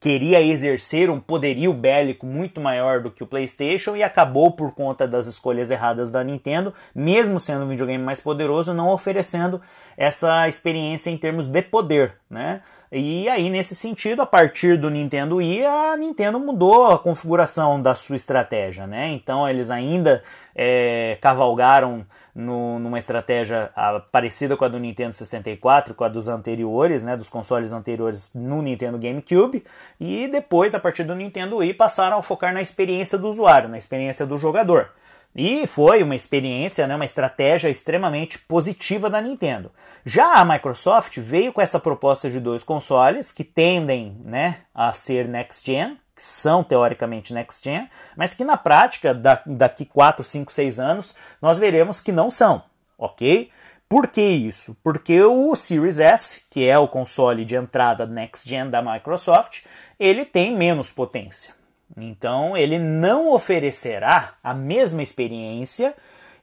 queria 0.00 0.40
exercer 0.40 1.10
um 1.10 1.18
poderio 1.18 1.72
bélico 1.72 2.24
muito 2.24 2.60
maior 2.60 3.02
do 3.02 3.10
que 3.10 3.22
o 3.22 3.26
PlayStation 3.26 3.96
e 3.96 4.02
acabou 4.02 4.52
por 4.52 4.72
conta 4.72 5.08
das 5.08 5.26
escolhas 5.26 5.70
erradas 5.70 6.10
da 6.10 6.22
Nintendo, 6.22 6.72
mesmo 6.94 7.40
sendo 7.40 7.64
um 7.64 7.68
videogame 7.68 8.02
mais 8.02 8.20
poderoso, 8.20 8.72
não 8.72 8.90
oferecendo 8.90 9.60
essa 9.96 10.46
experiência 10.48 11.10
em 11.10 11.18
termos 11.18 11.48
de 11.48 11.62
poder, 11.62 12.14
né? 12.30 12.62
E 12.90 13.28
aí, 13.28 13.50
nesse 13.50 13.74
sentido, 13.74 14.22
a 14.22 14.26
partir 14.26 14.78
do 14.78 14.88
Nintendo 14.88 15.36
Wii, 15.36 15.66
a 15.66 15.96
Nintendo 15.98 16.40
mudou 16.40 16.86
a 16.86 16.98
configuração 16.98 17.82
da 17.82 17.94
sua 17.94 18.16
estratégia, 18.16 18.86
né? 18.86 19.08
Então, 19.08 19.46
eles 19.46 19.70
ainda 19.70 20.22
é, 20.56 21.18
cavalgaram 21.20 22.06
no, 22.38 22.78
numa 22.78 23.00
estratégia 23.00 23.72
ah, 23.74 24.00
parecida 24.12 24.56
com 24.56 24.64
a 24.64 24.68
do 24.68 24.78
Nintendo 24.78 25.12
64, 25.12 25.92
com 25.92 26.04
a 26.04 26.08
dos 26.08 26.28
anteriores, 26.28 27.02
né, 27.02 27.16
dos 27.16 27.28
consoles 27.28 27.72
anteriores 27.72 28.30
no 28.32 28.62
Nintendo 28.62 28.96
GameCube, 28.96 29.64
e 29.98 30.28
depois, 30.28 30.72
a 30.72 30.78
partir 30.78 31.02
do 31.02 31.16
Nintendo 31.16 31.56
Wii, 31.56 31.74
passaram 31.74 32.18
a 32.18 32.22
focar 32.22 32.54
na 32.54 32.62
experiência 32.62 33.18
do 33.18 33.28
usuário, 33.28 33.68
na 33.68 33.76
experiência 33.76 34.24
do 34.24 34.38
jogador. 34.38 34.92
E 35.34 35.66
foi 35.66 36.00
uma 36.00 36.14
experiência, 36.14 36.86
né, 36.86 36.94
uma 36.94 37.04
estratégia 37.04 37.68
extremamente 37.68 38.38
positiva 38.38 39.10
da 39.10 39.20
Nintendo. 39.20 39.72
Já 40.04 40.34
a 40.34 40.44
Microsoft 40.44 41.18
veio 41.18 41.52
com 41.52 41.60
essa 41.60 41.80
proposta 41.80 42.30
de 42.30 42.38
dois 42.38 42.62
consoles 42.62 43.32
que 43.32 43.42
tendem 43.42 44.16
né, 44.24 44.58
a 44.72 44.92
ser 44.92 45.26
next 45.26 45.66
gen, 45.66 45.98
que 46.18 46.22
são 46.24 46.64
teoricamente 46.64 47.32
next 47.32 47.64
gen, 47.64 47.88
mas 48.16 48.34
que 48.34 48.44
na 48.44 48.56
prática, 48.56 49.14
daqui 49.46 49.84
4, 49.84 50.24
5, 50.24 50.52
6 50.52 50.80
anos, 50.80 51.16
nós 51.40 51.58
veremos 51.58 52.00
que 52.00 52.10
não 52.10 52.28
são, 52.28 52.64
ok? 52.98 53.52
Por 53.88 54.08
que 54.08 54.20
isso? 54.20 54.76
Porque 54.82 55.22
o 55.22 55.54
Series 55.54 56.00
S, 56.00 56.42
que 56.50 56.66
é 56.66 56.76
o 56.76 56.88
console 56.88 57.44
de 57.44 57.54
entrada 57.54 58.04
next 58.04 58.48
gen 58.48 58.68
da 58.68 58.82
Microsoft, 58.82 59.64
ele 59.98 60.24
tem 60.24 60.56
menos 60.56 60.90
potência. 60.90 61.54
Então 61.96 62.56
ele 62.56 62.80
não 62.80 63.32
oferecerá 63.32 64.34
a 64.42 64.52
mesma 64.52 65.02
experiência 65.02 65.94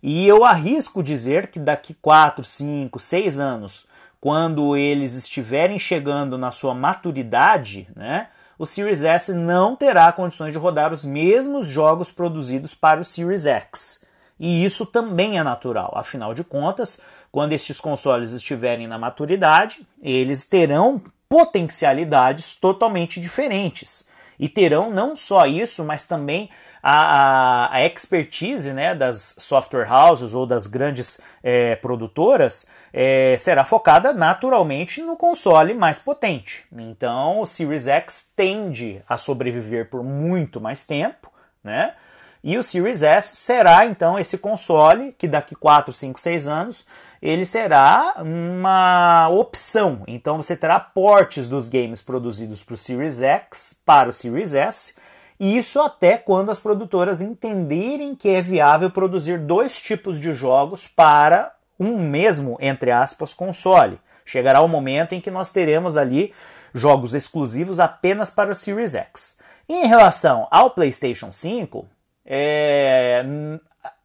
e 0.02 0.26
eu 0.26 0.46
arrisco 0.46 1.04
dizer 1.04 1.48
que 1.48 1.60
daqui 1.60 1.94
4, 1.96 2.46
5, 2.46 2.98
6 2.98 3.40
anos, 3.40 3.90
quando 4.22 4.78
eles 4.78 5.16
estiverem 5.16 5.78
chegando 5.78 6.38
na 6.38 6.50
sua 6.50 6.74
maturidade, 6.74 7.90
né, 7.94 8.30
o 8.58 8.66
Series 8.66 9.04
S 9.04 9.34
não 9.34 9.76
terá 9.76 10.12
condições 10.12 10.54
de 10.54 10.60
rodar 10.60 10.94
os 10.94 11.04
mesmos 11.04 11.68
jogos 11.68 12.12
produzidos 12.12 12.74
para 12.74 13.02
o 13.02 13.06
Series 13.06 13.46
X. 13.46 14.06
E 14.40 14.66
isso 14.66 14.86
também 14.86 15.38
é 15.38 15.44
natural, 15.44 15.94
afinal 15.96 16.34
de 16.34 16.44
contas, 16.44 17.02
quando 17.32 17.54
estes 17.54 17.82
consoles 17.82 18.32
estiverem 18.32 18.88
na 18.88 18.98
maturidade, 18.98 19.86
eles 20.02 20.46
terão 20.46 21.02
potencialidades 21.28 22.56
totalmente 22.56 23.20
diferentes. 23.20 24.08
E 24.40 24.48
terão 24.48 24.92
não 24.92 25.16
só 25.16 25.46
isso, 25.46 25.84
mas 25.86 26.06
também 26.06 26.50
a, 26.84 26.94
a, 26.94 27.76
a 27.76 27.86
expertise 27.86 28.72
né, 28.74 28.94
das 28.94 29.36
software 29.40 29.92
houses 29.92 30.34
ou 30.34 30.46
das 30.46 30.68
grandes 30.68 31.20
é, 31.42 31.76
produtoras 31.78 32.68
é, 32.98 33.36
será 33.38 33.66
focada 33.66 34.14
naturalmente 34.14 35.02
no 35.02 35.18
console 35.18 35.74
mais 35.74 36.00
potente. 36.00 36.64
Então 36.72 37.42
o 37.42 37.46
Series 37.46 37.90
X 37.90 38.32
tende 38.34 39.02
a 39.06 39.18
sobreviver 39.18 39.90
por 39.90 40.02
muito 40.02 40.62
mais 40.62 40.86
tempo, 40.86 41.30
né? 41.62 41.94
E 42.42 42.58
o 42.58 42.64
Series 42.64 43.04
S 43.04 43.36
será 43.36 43.86
então 43.86 44.18
esse 44.18 44.38
console 44.38 45.14
que 45.18 45.28
daqui 45.28 45.56
4, 45.56 45.92
5, 45.92 46.22
6 46.22 46.48
anos 46.48 46.86
ele 47.22 47.46
será 47.46 48.16
uma 48.20 49.28
opção. 49.28 50.04
Então 50.08 50.38
você 50.38 50.56
terá 50.56 50.80
portes 50.80 51.50
dos 51.50 51.68
games 51.68 52.02
produzidos 52.02 52.64
para 52.64 52.76
o 52.76 52.78
Series 52.78 53.22
X 53.22 53.82
para 53.86 54.08
o 54.08 54.14
Series 54.14 54.54
S. 54.54 54.96
E 55.38 55.58
isso 55.58 55.82
até 55.82 56.18
quando 56.18 56.50
as 56.50 56.60
produtoras 56.60 57.20
entenderem 57.20 58.16
que 58.16 58.30
é 58.30 58.42
viável 58.42 58.90
produzir 58.90 59.38
dois 59.38 59.82
tipos 59.82 60.18
de 60.18 60.34
jogos 60.34 60.88
para 60.88 61.55
um 61.80 61.98
mesmo, 61.98 62.58
entre 62.60 62.92
aspas, 62.92 63.34
console. 63.34 64.00
Chegará 64.26 64.62
o 64.62 64.68
momento 64.68 65.14
em 65.14 65.22
que 65.22 65.30
nós 65.30 65.52
teremos 65.52 65.98
ali 65.98 66.34
jogos 66.74 67.14
exclusivos 67.14 67.80
apenas 67.80 68.30
para 68.30 68.52
o 68.52 68.56
Series 68.56 68.96
X. 68.96 69.40
Em 69.68 69.88
relação 69.88 70.48
ao 70.52 70.72
PlayStation 70.72 71.32
5, 71.32 71.88
é... 72.26 73.26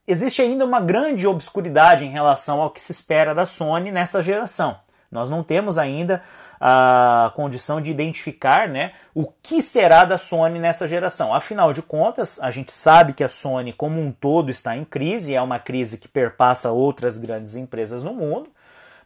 existe 0.07 0.41
ainda 0.41 0.65
uma 0.65 0.81
grande 0.81 1.27
obscuridade 1.27 2.05
em 2.05 2.11
relação 2.11 2.61
ao 2.61 2.71
que 2.71 2.81
se 2.81 2.93
espera 2.93 3.35
da 3.35 3.47
Sony 3.47 3.91
nessa 3.91 4.23
geração. 4.23 4.79
Nós 5.11 5.29
não 5.29 5.43
temos 5.43 5.77
ainda 5.77 6.23
a 6.61 7.33
condição 7.35 7.81
de 7.81 7.91
identificar 7.91 8.69
né, 8.69 8.93
o 9.15 9.27
que 9.27 9.63
será 9.63 10.05
da 10.05 10.19
Sony 10.19 10.59
nessa 10.59 10.87
geração. 10.87 11.35
Afinal 11.35 11.73
de 11.73 11.81
contas, 11.81 12.39
a 12.43 12.51
gente 12.51 12.71
sabe 12.71 13.15
que 13.15 13.25
a 13.25 13.29
Sony 13.31 13.73
como 13.73 13.99
um 13.99 14.13
todo 14.13 14.51
está 14.51 14.77
em 14.77 14.85
crise, 14.85 15.35
é 15.35 15.41
uma 15.41 15.59
crise 15.59 15.97
que 15.97 16.07
perpassa 16.07 16.71
outras 16.71 17.17
grandes 17.17 17.57
empresas 17.57 18.05
no 18.05 18.13
mundo, 18.13 18.51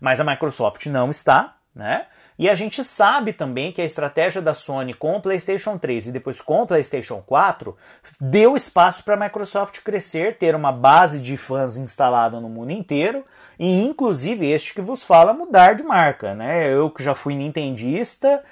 mas 0.00 0.18
a 0.18 0.24
Microsoft 0.24 0.84
não 0.86 1.10
está, 1.10 1.54
né? 1.74 2.06
E 2.36 2.50
a 2.50 2.54
gente 2.56 2.82
sabe 2.82 3.32
também 3.32 3.70
que 3.70 3.80
a 3.80 3.84
estratégia 3.84 4.42
da 4.42 4.56
Sony 4.56 4.92
com 4.92 5.16
o 5.16 5.20
PlayStation 5.20 5.78
3 5.78 6.08
e 6.08 6.12
depois 6.12 6.40
com 6.40 6.62
o 6.62 6.66
PlayStation 6.66 7.22
4 7.24 7.76
deu 8.20 8.56
espaço 8.56 9.04
para 9.04 9.14
a 9.14 9.16
Microsoft 9.16 9.80
crescer, 9.82 10.36
ter 10.36 10.56
uma 10.56 10.72
base 10.72 11.20
de 11.20 11.36
fãs 11.36 11.76
instalada 11.76 12.40
no 12.40 12.48
mundo 12.48 12.72
inteiro 12.72 13.24
e 13.58 13.82
inclusive 13.82 14.46
este 14.50 14.74
que 14.74 14.80
vos 14.80 15.02
fala 15.02 15.32
mudar 15.32 15.74
de 15.74 15.82
marca, 15.82 16.34
né? 16.34 16.72
Eu 16.72 16.90
que 16.90 17.02
já 17.02 17.14
fui 17.14 17.34
nintendista, 17.34 18.42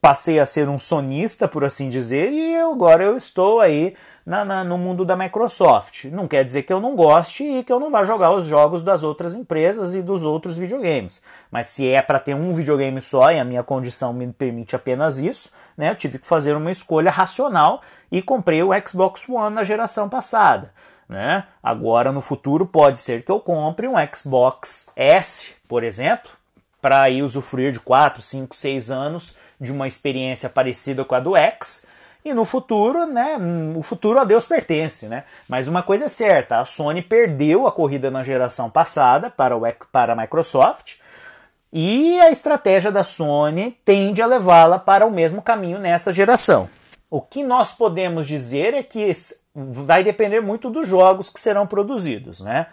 passei 0.00 0.38
a 0.38 0.46
ser 0.46 0.68
um 0.68 0.78
sonista, 0.78 1.48
por 1.48 1.64
assim 1.64 1.88
dizer, 1.88 2.32
e 2.32 2.56
agora 2.56 3.04
eu 3.04 3.16
estou 3.16 3.60
aí 3.60 3.94
na, 4.24 4.44
na, 4.44 4.62
no 4.62 4.76
mundo 4.76 5.04
da 5.04 5.16
Microsoft. 5.16 6.04
Não 6.04 6.28
quer 6.28 6.44
dizer 6.44 6.62
que 6.62 6.72
eu 6.72 6.80
não 6.80 6.94
goste 6.94 7.42
e 7.42 7.64
que 7.64 7.72
eu 7.72 7.80
não 7.80 7.90
vá 7.90 8.04
jogar 8.04 8.30
os 8.30 8.44
jogos 8.44 8.82
das 8.82 9.02
outras 9.02 9.34
empresas 9.34 9.94
e 9.94 10.02
dos 10.02 10.22
outros 10.22 10.56
videogames. 10.56 11.22
Mas 11.50 11.68
se 11.68 11.88
é 11.88 12.02
para 12.02 12.20
ter 12.20 12.34
um 12.34 12.52
videogame 12.54 13.00
só 13.00 13.32
e 13.32 13.40
a 13.40 13.44
minha 13.44 13.62
condição 13.62 14.12
me 14.12 14.30
permite 14.30 14.76
apenas 14.76 15.18
isso, 15.18 15.50
né, 15.76 15.90
eu 15.90 15.94
tive 15.94 16.18
que 16.18 16.26
fazer 16.26 16.54
uma 16.54 16.70
escolha 16.70 17.10
racional 17.10 17.80
e 18.12 18.20
comprei 18.20 18.62
o 18.62 18.70
Xbox 18.86 19.28
One 19.28 19.54
na 19.54 19.64
geração 19.64 20.08
passada. 20.08 20.72
Né? 21.08 21.44
Agora, 21.62 22.12
no 22.12 22.20
futuro, 22.20 22.66
pode 22.66 23.00
ser 23.00 23.22
que 23.22 23.32
eu 23.32 23.40
compre 23.40 23.88
um 23.88 23.94
Xbox 24.14 24.90
S, 24.94 25.54
por 25.66 25.82
exemplo, 25.82 26.30
para 26.82 27.08
ir 27.08 27.22
usufruir 27.22 27.72
de 27.72 27.80
4, 27.80 28.20
5, 28.20 28.54
6 28.54 28.90
anos 28.90 29.36
de 29.60 29.72
uma 29.72 29.88
experiência 29.88 30.48
parecida 30.48 31.04
com 31.04 31.14
a 31.14 31.20
do 31.20 31.36
X. 31.36 31.86
E 32.24 32.34
no 32.34 32.44
futuro, 32.44 33.06
né, 33.06 33.38
o 33.74 33.82
futuro 33.82 34.18
a 34.18 34.24
Deus 34.24 34.44
pertence, 34.44 35.06
né? 35.06 35.24
Mas 35.48 35.66
uma 35.66 35.82
coisa 35.82 36.04
é 36.04 36.08
certa, 36.08 36.58
a 36.58 36.64
Sony 36.64 37.00
perdeu 37.00 37.66
a 37.66 37.72
corrida 37.72 38.10
na 38.10 38.22
geração 38.22 38.68
passada 38.68 39.30
para, 39.30 39.56
o, 39.56 39.62
para 39.90 40.12
a 40.12 40.16
Microsoft, 40.16 40.96
e 41.72 42.18
a 42.20 42.30
estratégia 42.30 42.90
da 42.90 43.04
Sony 43.04 43.76
tende 43.84 44.20
a 44.20 44.26
levá-la 44.26 44.78
para 44.78 45.06
o 45.06 45.10
mesmo 45.10 45.40
caminho 45.40 45.78
nessa 45.78 46.12
geração. 46.12 46.68
O 47.10 47.22
que 47.22 47.42
nós 47.42 47.72
podemos 47.72 48.26
dizer 48.26 48.74
é 48.74 48.82
que 48.82 49.10
vai 49.54 50.04
depender 50.04 50.42
muito 50.42 50.68
dos 50.68 50.86
jogos 50.86 51.30
que 51.30 51.40
serão 51.40 51.66
produzidos, 51.66 52.42
né? 52.42 52.66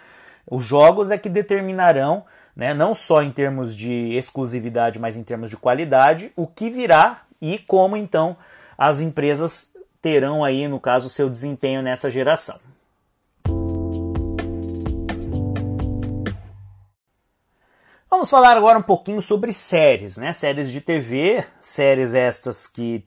Os 0.46 0.66
jogos 0.66 1.10
é 1.10 1.18
que 1.18 1.30
determinarão, 1.30 2.26
né, 2.54 2.74
não 2.74 2.94
só 2.94 3.24
em 3.24 3.32
termos 3.32 3.74
de 3.74 4.14
exclusividade, 4.14 5.00
mas 5.00 5.16
em 5.16 5.24
termos 5.24 5.50
de 5.50 5.56
qualidade, 5.56 6.34
o 6.36 6.46
que 6.46 6.70
virá 6.70 7.22
e 7.42 7.58
como 7.60 7.96
então 7.96 8.36
as 8.78 9.00
empresas 9.00 9.78
terão 10.02 10.44
aí, 10.44 10.68
no 10.68 10.82
caso, 10.82 11.10
seu 11.10 11.30
desempenho 11.30 11.82
nessa 11.82 12.12
geração. 12.12 12.60
Vamos 18.10 18.30
falar 18.30 18.58
agora 18.58 18.78
um 18.78 18.84
pouquinho 18.84 19.22
sobre 19.22 19.54
séries, 19.54 20.18
né? 20.18 20.34
Séries 20.34 20.70
de 20.72 20.82
TV, 20.82 21.44
séries 21.62 22.14
estas 22.14 22.68
que 22.68 23.04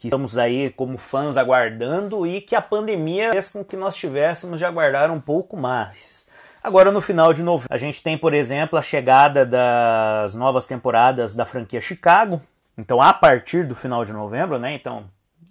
que 0.00 0.08
estamos 0.08 0.38
aí 0.38 0.70
como 0.70 0.96
fãs 0.96 1.36
aguardando 1.36 2.26
e 2.26 2.40
que 2.40 2.56
a 2.56 2.62
pandemia 2.62 3.32
fez 3.32 3.50
com 3.50 3.62
que 3.62 3.76
nós 3.76 3.94
tivéssemos 3.94 4.58
de 4.58 4.64
aguardar 4.64 5.10
um 5.10 5.20
pouco 5.20 5.58
mais. 5.58 6.30
Agora 6.62 6.90
no 6.90 7.02
final 7.02 7.34
de 7.34 7.42
novembro, 7.42 7.68
a 7.70 7.76
gente 7.76 8.02
tem, 8.02 8.16
por 8.16 8.32
exemplo, 8.32 8.78
a 8.78 8.82
chegada 8.82 9.44
das 9.44 10.34
novas 10.34 10.64
temporadas 10.66 11.34
da 11.34 11.44
franquia 11.44 11.82
Chicago. 11.82 12.40
Então, 12.78 13.02
a 13.02 13.12
partir 13.12 13.66
do 13.66 13.74
final 13.74 14.02
de 14.02 14.12
novembro, 14.12 14.58
né? 14.58 14.72
Então, 14.72 15.04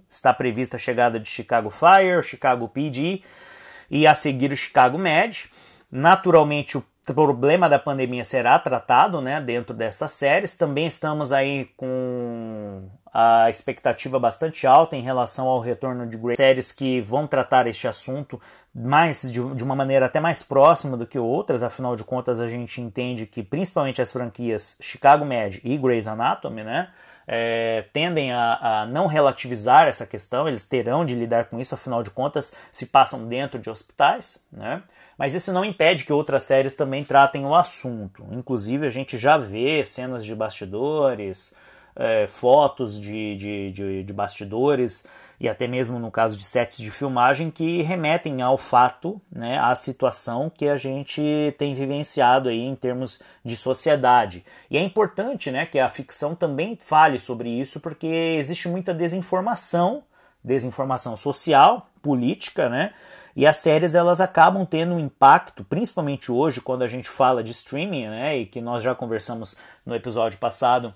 está 0.07 0.33
prevista 0.33 0.77
a 0.77 0.79
chegada 0.79 1.19
de 1.19 1.29
Chicago 1.29 1.69
Fire, 1.69 2.23
Chicago 2.23 2.67
PD 2.67 3.21
e 3.87 4.07
a 4.07 4.15
seguir 4.15 4.51
o 4.51 4.57
Chicago 4.57 4.97
Med. 4.97 5.47
Naturalmente, 5.91 6.75
o 6.75 6.83
problema 7.13 7.69
da 7.69 7.77
pandemia 7.77 8.23
será 8.23 8.57
tratado, 8.57 9.21
né, 9.21 9.39
dentro 9.41 9.75
dessas 9.75 10.11
séries. 10.11 10.55
Também 10.55 10.87
estamos 10.87 11.31
aí 11.31 11.65
com 11.77 12.87
a 13.13 13.49
expectativa 13.49 14.19
bastante 14.19 14.65
alta 14.67 14.95
em 14.95 15.01
relação 15.01 15.47
ao 15.47 15.59
retorno 15.59 16.07
de 16.07 16.17
Grey. 16.17 16.35
Séries 16.35 16.71
que 16.71 17.01
vão 17.01 17.27
tratar 17.27 17.67
este 17.67 17.87
assunto 17.87 18.39
mais 18.73 19.23
de, 19.31 19.55
de, 19.55 19.63
uma 19.63 19.75
maneira 19.75 20.05
até 20.05 20.19
mais 20.19 20.43
próxima 20.43 20.95
do 20.95 21.07
que 21.07 21.17
outras, 21.17 21.63
afinal 21.63 21.95
de 21.95 22.03
contas 22.03 22.39
a 22.39 22.47
gente 22.47 22.79
entende 22.79 23.25
que 23.25 23.41
principalmente 23.41 24.01
as 24.01 24.11
franquias 24.11 24.77
Chicago 24.79 25.25
Med 25.25 25.59
e 25.63 25.77
Grey's 25.77 26.07
Anatomy, 26.07 26.63
né, 26.63 26.89
é, 27.27 27.85
tendem 27.93 28.31
a, 28.31 28.81
a, 28.81 28.85
não 28.85 29.05
relativizar 29.05 29.87
essa 29.87 30.05
questão, 30.05 30.47
eles 30.47 30.65
terão 30.65 31.05
de 31.05 31.13
lidar 31.13 31.45
com 31.45 31.59
isso, 31.59 31.75
afinal 31.75 32.01
de 32.01 32.09
contas, 32.09 32.55
se 32.71 32.87
passam 32.87 33.27
dentro 33.27 33.59
de 33.59 33.69
hospitais, 33.69 34.43
né? 34.51 34.81
Mas 35.15 35.33
isso 35.33 35.51
não 35.51 35.65
impede 35.65 36.05
que 36.05 36.13
outras 36.13 36.45
séries 36.45 36.75
também 36.75 37.03
tratem 37.03 37.45
o 37.45 37.53
assunto. 37.53 38.25
Inclusive, 38.31 38.87
a 38.87 38.89
gente 38.89 39.17
já 39.17 39.37
vê 39.37 39.83
cenas 39.85 40.23
de 40.23 40.33
bastidores, 40.33 41.53
é, 41.95 42.27
fotos 42.27 42.99
de, 42.99 43.35
de, 43.35 43.71
de, 43.71 44.03
de 44.03 44.13
bastidores 44.13 45.07
e 45.39 45.47
até 45.47 45.67
mesmo 45.67 45.97
no 45.99 46.11
caso 46.11 46.37
de 46.37 46.43
sets 46.43 46.79
de 46.79 46.91
filmagem 46.91 47.49
que 47.49 47.81
remetem 47.81 48.41
ao 48.41 48.57
fato, 48.57 49.21
né, 49.31 49.57
à 49.57 49.73
situação 49.73 50.49
que 50.49 50.67
a 50.67 50.75
gente 50.75 51.55
tem 51.57 51.73
vivenciado 51.73 52.49
aí 52.49 52.59
em 52.59 52.75
termos 52.75 53.21
de 53.43 53.55
sociedade. 53.55 54.45
E 54.69 54.77
é 54.77 54.81
importante, 54.81 55.49
né, 55.49 55.65
que 55.65 55.79
a 55.79 55.89
ficção 55.89 56.35
também 56.35 56.75
fale 56.75 57.19
sobre 57.19 57.49
isso, 57.49 57.79
porque 57.79 58.05
existe 58.05 58.67
muita 58.67 58.93
desinformação, 58.93 60.03
desinformação 60.43 61.15
social, 61.15 61.89
política, 62.01 62.69
né? 62.69 62.93
E 63.35 63.45
as 63.45 63.57
séries 63.57 63.95
elas 63.95 64.19
acabam 64.19 64.65
tendo 64.65 64.93
um 64.93 64.99
impacto, 64.99 65.63
principalmente 65.63 66.31
hoje, 66.31 66.59
quando 66.59 66.81
a 66.81 66.87
gente 66.87 67.09
fala 67.09 67.43
de 67.43 67.51
streaming, 67.51 68.07
né? 68.07 68.37
E 68.37 68.45
que 68.45 68.59
nós 68.59 68.83
já 68.83 68.95
conversamos 68.95 69.57
no 69.85 69.95
episódio 69.95 70.39
passado, 70.39 70.93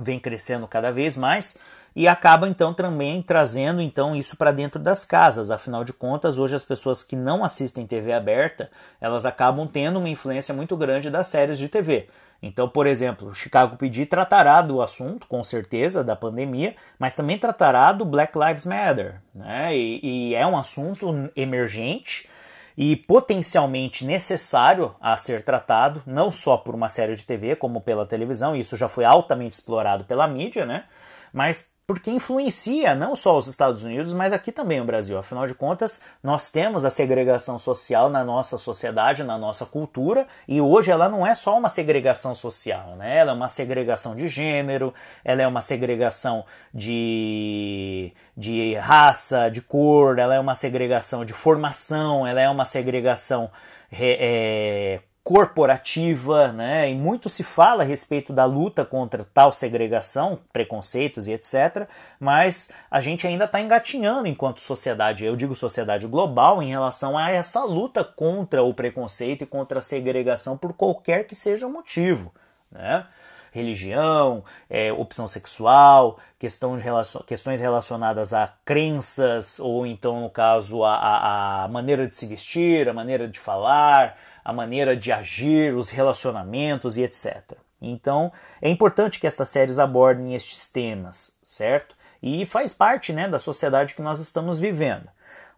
vem 0.00 0.20
crescendo 0.20 0.66
cada 0.66 0.90
vez 0.90 1.16
mais 1.16 1.58
e 1.94 2.06
acaba 2.06 2.46
então 2.46 2.74
também 2.74 3.22
trazendo 3.22 3.80
então 3.80 4.14
isso 4.14 4.36
para 4.36 4.52
dentro 4.52 4.78
das 4.78 5.04
casas. 5.04 5.50
Afinal 5.50 5.82
de 5.82 5.94
contas, 5.94 6.38
hoje 6.38 6.54
as 6.54 6.62
pessoas 6.62 7.02
que 7.02 7.16
não 7.16 7.42
assistem 7.42 7.86
TV 7.86 8.12
aberta, 8.12 8.70
elas 9.00 9.24
acabam 9.24 9.66
tendo 9.66 9.98
uma 9.98 10.08
influência 10.08 10.54
muito 10.54 10.76
grande 10.76 11.08
das 11.10 11.28
séries 11.28 11.58
de 11.58 11.68
TV. 11.68 12.08
Então, 12.42 12.68
por 12.68 12.86
exemplo, 12.86 13.28
o 13.28 13.34
Chicago 13.34 13.78
PD 13.78 14.04
tratará 14.04 14.60
do 14.60 14.82
assunto, 14.82 15.26
com 15.26 15.42
certeza, 15.42 16.04
da 16.04 16.14
pandemia, 16.14 16.76
mas 16.98 17.14
também 17.14 17.38
tratará 17.38 17.92
do 17.92 18.04
Black 18.04 18.38
Lives 18.38 18.66
Matter, 18.66 19.22
né? 19.34 19.74
E, 19.74 20.00
e 20.02 20.34
é 20.34 20.46
um 20.46 20.56
assunto 20.56 21.30
emergente 21.34 22.28
e 22.76 22.94
potencialmente 22.94 24.04
necessário 24.04 24.94
a 25.00 25.16
ser 25.16 25.42
tratado, 25.42 26.02
não 26.06 26.30
só 26.30 26.56
por 26.56 26.74
uma 26.74 26.88
série 26.88 27.14
de 27.14 27.22
TV, 27.22 27.56
como 27.56 27.80
pela 27.80 28.04
televisão, 28.04 28.54
isso 28.54 28.76
já 28.76 28.88
foi 28.88 29.04
altamente 29.04 29.54
explorado 29.54 30.04
pela 30.04 30.28
mídia, 30.28 30.66
né? 30.66 30.84
Mas 31.32 31.75
porque 31.86 32.10
influencia 32.10 32.96
não 32.96 33.14
só 33.14 33.38
os 33.38 33.46
Estados 33.46 33.84
Unidos, 33.84 34.12
mas 34.12 34.32
aqui 34.32 34.50
também 34.50 34.80
o 34.80 34.84
Brasil. 34.84 35.16
Afinal 35.16 35.46
de 35.46 35.54
contas, 35.54 36.02
nós 36.20 36.50
temos 36.50 36.84
a 36.84 36.90
segregação 36.90 37.60
social 37.60 38.10
na 38.10 38.24
nossa 38.24 38.58
sociedade, 38.58 39.22
na 39.22 39.38
nossa 39.38 39.64
cultura, 39.64 40.26
e 40.48 40.60
hoje 40.60 40.90
ela 40.90 41.08
não 41.08 41.24
é 41.24 41.32
só 41.34 41.56
uma 41.56 41.68
segregação 41.68 42.34
social, 42.34 42.96
né? 42.96 43.18
Ela 43.18 43.30
é 43.30 43.34
uma 43.34 43.48
segregação 43.48 44.16
de 44.16 44.26
gênero, 44.26 44.92
ela 45.24 45.42
é 45.42 45.46
uma 45.46 45.62
segregação 45.62 46.44
de, 46.74 48.12
de 48.36 48.74
raça, 48.74 49.48
de 49.48 49.62
cor, 49.62 50.18
ela 50.18 50.34
é 50.34 50.40
uma 50.40 50.56
segregação 50.56 51.24
de 51.24 51.32
formação, 51.32 52.26
ela 52.26 52.40
é 52.40 52.50
uma 52.50 52.64
segregação 52.64 53.48
é, 53.92 55.00
corporativa, 55.26 56.52
né? 56.52 56.88
E 56.88 56.94
muito 56.94 57.28
se 57.28 57.42
fala 57.42 57.82
a 57.82 57.84
respeito 57.84 58.32
da 58.32 58.44
luta 58.44 58.84
contra 58.84 59.24
tal 59.24 59.50
segregação, 59.50 60.38
preconceitos 60.52 61.26
e 61.26 61.32
etc. 61.32 61.88
Mas 62.20 62.70
a 62.88 63.00
gente 63.00 63.26
ainda 63.26 63.44
está 63.44 63.60
engatinhando 63.60 64.28
enquanto 64.28 64.60
sociedade, 64.60 65.24
eu 65.24 65.34
digo 65.34 65.56
sociedade 65.56 66.06
global, 66.06 66.62
em 66.62 66.68
relação 66.68 67.18
a 67.18 67.28
essa 67.28 67.64
luta 67.64 68.04
contra 68.04 68.62
o 68.62 68.72
preconceito 68.72 69.42
e 69.42 69.46
contra 69.48 69.80
a 69.80 69.82
segregação 69.82 70.56
por 70.56 70.72
qualquer 70.72 71.26
que 71.26 71.34
seja 71.34 71.66
o 71.66 71.72
motivo, 71.72 72.32
né? 72.70 73.04
religião, 73.50 74.44
é, 74.68 74.92
opção 74.92 75.26
sexual, 75.26 76.18
questão 76.38 76.76
relacion, 76.76 77.22
questões 77.22 77.58
relacionadas 77.58 78.34
a 78.34 78.52
crenças, 78.64 79.58
ou 79.58 79.86
então, 79.86 80.20
no 80.20 80.30
caso, 80.30 80.84
a, 80.84 80.94
a, 80.94 81.64
a 81.64 81.68
maneira 81.68 82.06
de 82.06 82.14
se 82.14 82.26
vestir, 82.26 82.86
a 82.86 82.92
maneira 82.92 83.26
de 83.26 83.40
falar, 83.40 84.18
a 84.46 84.52
maneira 84.52 84.96
de 84.96 85.10
agir, 85.10 85.74
os 85.74 85.90
relacionamentos 85.90 86.96
e 86.96 87.02
etc. 87.02 87.54
Então, 87.82 88.30
é 88.62 88.70
importante 88.70 89.18
que 89.18 89.26
estas 89.26 89.48
séries 89.48 89.76
abordem 89.76 90.36
estes 90.36 90.70
temas, 90.70 91.36
certo? 91.42 91.96
E 92.22 92.46
faz 92.46 92.72
parte 92.72 93.12
né, 93.12 93.26
da 93.28 93.40
sociedade 93.40 93.92
que 93.92 94.00
nós 94.00 94.20
estamos 94.20 94.56
vivendo. 94.56 95.08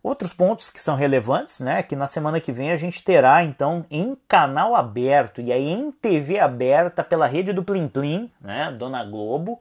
Outros 0.02 0.32
pontos 0.32 0.70
que 0.70 0.80
são 0.80 0.96
relevantes, 0.96 1.60
né, 1.60 1.82
que 1.82 1.94
na 1.94 2.06
semana 2.06 2.40
que 2.40 2.50
vem 2.50 2.70
a 2.70 2.76
gente 2.76 3.04
terá 3.04 3.44
então 3.44 3.84
em 3.90 4.16
canal 4.26 4.74
aberto 4.74 5.42
e 5.42 5.52
aí 5.52 5.68
em 5.68 5.90
TV 5.92 6.38
aberta 6.38 7.04
pela 7.04 7.26
rede 7.26 7.52
do 7.52 7.62
Plim 7.62 7.88
Plim, 7.88 8.32
né, 8.40 8.72
Dona 8.72 9.04
Globo, 9.04 9.60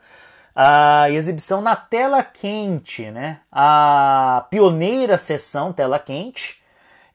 a 0.55 1.09
exibição 1.09 1.59
na 1.59 1.75
tela 1.75 2.23
quente, 2.23 3.11
né, 3.11 3.41
a 3.51 4.47
pioneira 4.49 5.17
sessão 5.17 5.73
tela 5.73 5.99
quente, 5.99 6.61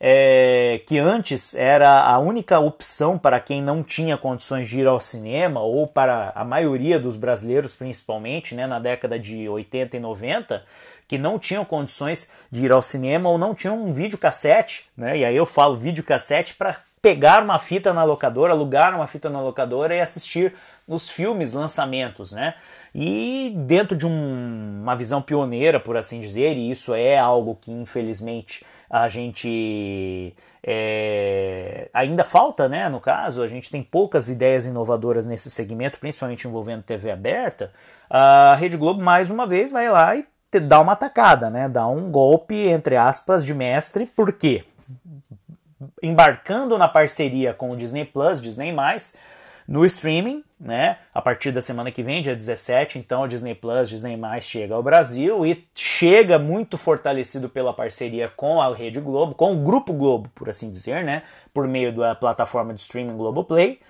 é, 0.04 0.82
que 0.84 0.98
antes 0.98 1.54
era 1.54 2.02
a 2.02 2.18
única 2.18 2.58
opção 2.58 3.16
para 3.16 3.38
quem 3.38 3.62
não 3.62 3.84
tinha 3.84 4.18
condições 4.18 4.68
de 4.68 4.80
ir 4.80 4.86
ao 4.88 4.98
cinema, 4.98 5.60
ou 5.60 5.86
para 5.86 6.32
a 6.34 6.44
maioria 6.44 6.98
dos 6.98 7.14
brasileiros 7.14 7.72
principalmente, 7.72 8.52
né, 8.52 8.66
na 8.66 8.80
década 8.80 9.16
de 9.16 9.48
80 9.48 9.96
e 9.96 10.00
90, 10.00 10.64
que 11.06 11.16
não 11.16 11.38
tinham 11.38 11.64
condições 11.64 12.32
de 12.50 12.64
ir 12.64 12.72
ao 12.72 12.82
cinema 12.82 13.28
ou 13.28 13.38
não 13.38 13.54
tinham 13.54 13.80
um 13.80 13.92
videocassete, 13.92 14.90
né, 14.96 15.18
e 15.18 15.24
aí 15.24 15.36
eu 15.36 15.46
falo 15.46 15.76
videocassete 15.76 16.54
para 16.54 16.78
pegar 17.00 17.40
uma 17.40 17.60
fita 17.60 17.92
na 17.92 18.02
locadora, 18.02 18.52
alugar 18.52 18.96
uma 18.96 19.06
fita 19.06 19.30
na 19.30 19.40
locadora 19.40 19.94
e 19.94 20.00
assistir 20.00 20.52
os 20.86 21.10
filmes, 21.10 21.52
lançamentos, 21.52 22.32
né? 22.32 22.54
E 22.94 23.52
dentro 23.66 23.96
de 23.96 24.06
um, 24.06 24.80
uma 24.82 24.94
visão 24.94 25.22
pioneira, 25.22 25.80
por 25.80 25.96
assim 25.96 26.20
dizer, 26.20 26.56
e 26.56 26.70
isso 26.70 26.94
é 26.94 27.18
algo 27.18 27.58
que 27.60 27.72
infelizmente 27.72 28.64
a 28.92 29.08
gente 29.08 30.34
é, 30.62 31.88
ainda 31.94 32.22
falta, 32.22 32.68
né? 32.68 32.90
No 32.90 33.00
caso, 33.00 33.42
a 33.42 33.48
gente 33.48 33.70
tem 33.70 33.82
poucas 33.82 34.28
ideias 34.28 34.66
inovadoras 34.66 35.24
nesse 35.24 35.50
segmento, 35.50 35.98
principalmente 35.98 36.46
envolvendo 36.46 36.82
TV 36.82 37.10
aberta. 37.10 37.72
A 38.10 38.54
Rede 38.54 38.76
Globo, 38.76 39.02
mais 39.02 39.30
uma 39.30 39.46
vez, 39.46 39.70
vai 39.70 39.88
lá 39.88 40.14
e 40.14 40.26
dá 40.60 40.78
uma 40.82 40.92
atacada, 40.92 41.48
né? 41.48 41.70
Dá 41.70 41.88
um 41.88 42.10
golpe, 42.10 42.54
entre 42.54 42.94
aspas, 42.94 43.46
de 43.46 43.54
mestre, 43.54 44.04
por 44.04 44.30
quê? 44.30 44.66
Embarcando 46.02 46.76
na 46.76 46.86
parceria 46.86 47.54
com 47.54 47.70
o 47.70 47.76
Disney 47.76 48.04
Plus, 48.04 48.42
Disney, 48.42 48.76
no 49.66 49.86
streaming, 49.86 50.44
né? 50.62 50.98
A 51.12 51.20
partir 51.20 51.50
da 51.50 51.60
semana 51.60 51.90
que 51.90 52.04
vem, 52.04 52.22
dia 52.22 52.36
17, 52.36 52.96
então 52.96 53.22
o 53.22 53.28
Disney 53.28 53.54
Plus, 53.54 53.88
Disney 53.88 54.16
Mais 54.16 54.44
chega 54.44 54.74
ao 54.74 54.82
Brasil 54.82 55.44
e 55.44 55.66
chega 55.74 56.38
muito 56.38 56.78
fortalecido 56.78 57.48
pela 57.48 57.74
parceria 57.74 58.28
com 58.28 58.62
a 58.62 58.72
Rede 58.72 59.00
Globo, 59.00 59.34
com 59.34 59.52
o 59.52 59.64
Grupo 59.64 59.92
Globo, 59.92 60.30
por 60.34 60.48
assim 60.48 60.70
dizer, 60.70 61.02
né? 61.02 61.22
Por 61.52 61.66
meio 61.66 61.92
da 61.92 62.14
plataforma 62.14 62.72
de 62.72 62.80
streaming 62.80 63.16
Globoplay. 63.16 63.80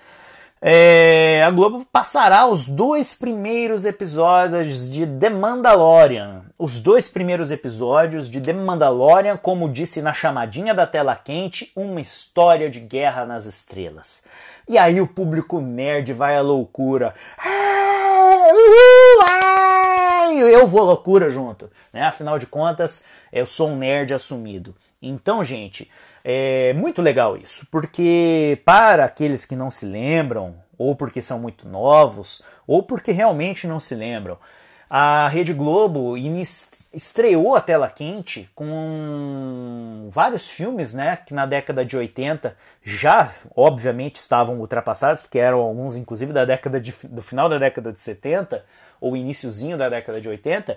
É, 0.65 1.43
a 1.45 1.51
Globo 1.51 1.85
passará 1.93 2.47
os 2.47 2.69
dois 2.69 3.13
primeiros 3.13 3.85
episódios 3.85 4.91
de 4.91 5.05
The 5.05 5.29
Mandalorian. 5.29 6.43
Os 6.57 6.79
dois 6.79 7.09
primeiros 7.09 7.51
episódios 7.51 8.31
de 8.31 8.41
The 8.41 8.53
Mandalorian, 8.53 9.37
como 9.37 9.69
disse 9.69 10.01
na 10.01 10.15
chamadinha 10.15 10.73
da 10.73 10.87
tela 10.87 11.17
quente, 11.17 11.73
uma 11.75 12.01
história 12.01 12.71
de 12.71 12.79
guerra 12.79 13.27
nas 13.27 13.45
estrelas. 13.45 14.29
E 14.69 14.79
aí 14.79 15.01
o 15.01 15.07
público 15.07 15.61
nerd 15.61 16.13
vai 16.13 16.37
à 16.37 16.41
loucura. 16.41 17.15
Eu 20.51 20.67
vou 20.67 20.81
à 20.81 20.85
loucura 20.85 21.29
junto, 21.31 21.71
né? 21.93 22.03
Afinal 22.03 22.39
de 22.39 22.47
contas, 22.47 23.07
eu 23.33 23.47
sou 23.47 23.71
um 23.71 23.77
nerd 23.77 24.15
assumido. 24.15 24.75
Então, 25.01 25.45
gente, 25.45 25.91
é 26.25 26.73
muito 26.75 27.03
legal 27.03 27.37
isso, 27.37 27.67
porque 27.71 28.61
para 28.65 29.05
aqueles 29.05 29.45
que 29.45 29.57
não 29.57 29.71
se 29.71 29.85
lembram, 29.85 30.55
ou 30.79 30.95
porque 30.95 31.21
são 31.21 31.41
muito 31.41 31.69
novos, 31.69 32.43
ou 32.67 32.83
porque 32.83 33.11
realmente 33.11 33.67
não 33.67 33.81
se 33.81 33.95
lembram, 33.95 34.39
a 34.95 35.27
Rede 35.29 35.55
Globo 35.55 36.19
estreou 36.93 37.57
a 37.57 37.63
tela 37.63 37.89
quente 37.89 38.51
com 38.55 40.11
vários 40.13 40.51
filmes, 40.51 40.93
né, 40.93 41.17
que 41.17 41.33
na 41.33 41.47
década 41.47 41.83
de 41.83 41.97
80 41.97 42.55
já, 42.85 43.33
obviamente, 43.57 44.17
estavam 44.17 44.61
ultrapassados, 44.61 45.23
porque 45.23 45.39
eram 45.39 45.61
alguns, 45.61 45.97
inclusive, 45.97 46.31
da 46.35 46.45
década 46.45 46.79
de, 46.79 46.95
do 47.05 47.23
final 47.23 47.49
da 47.49 47.57
década 47.57 47.91
de 47.91 48.03
70 48.03 48.63
ou 49.01 49.17
iníciozinho 49.17 49.79
da 49.79 49.89
década 49.89 50.21
de 50.21 50.29
80. 50.29 50.77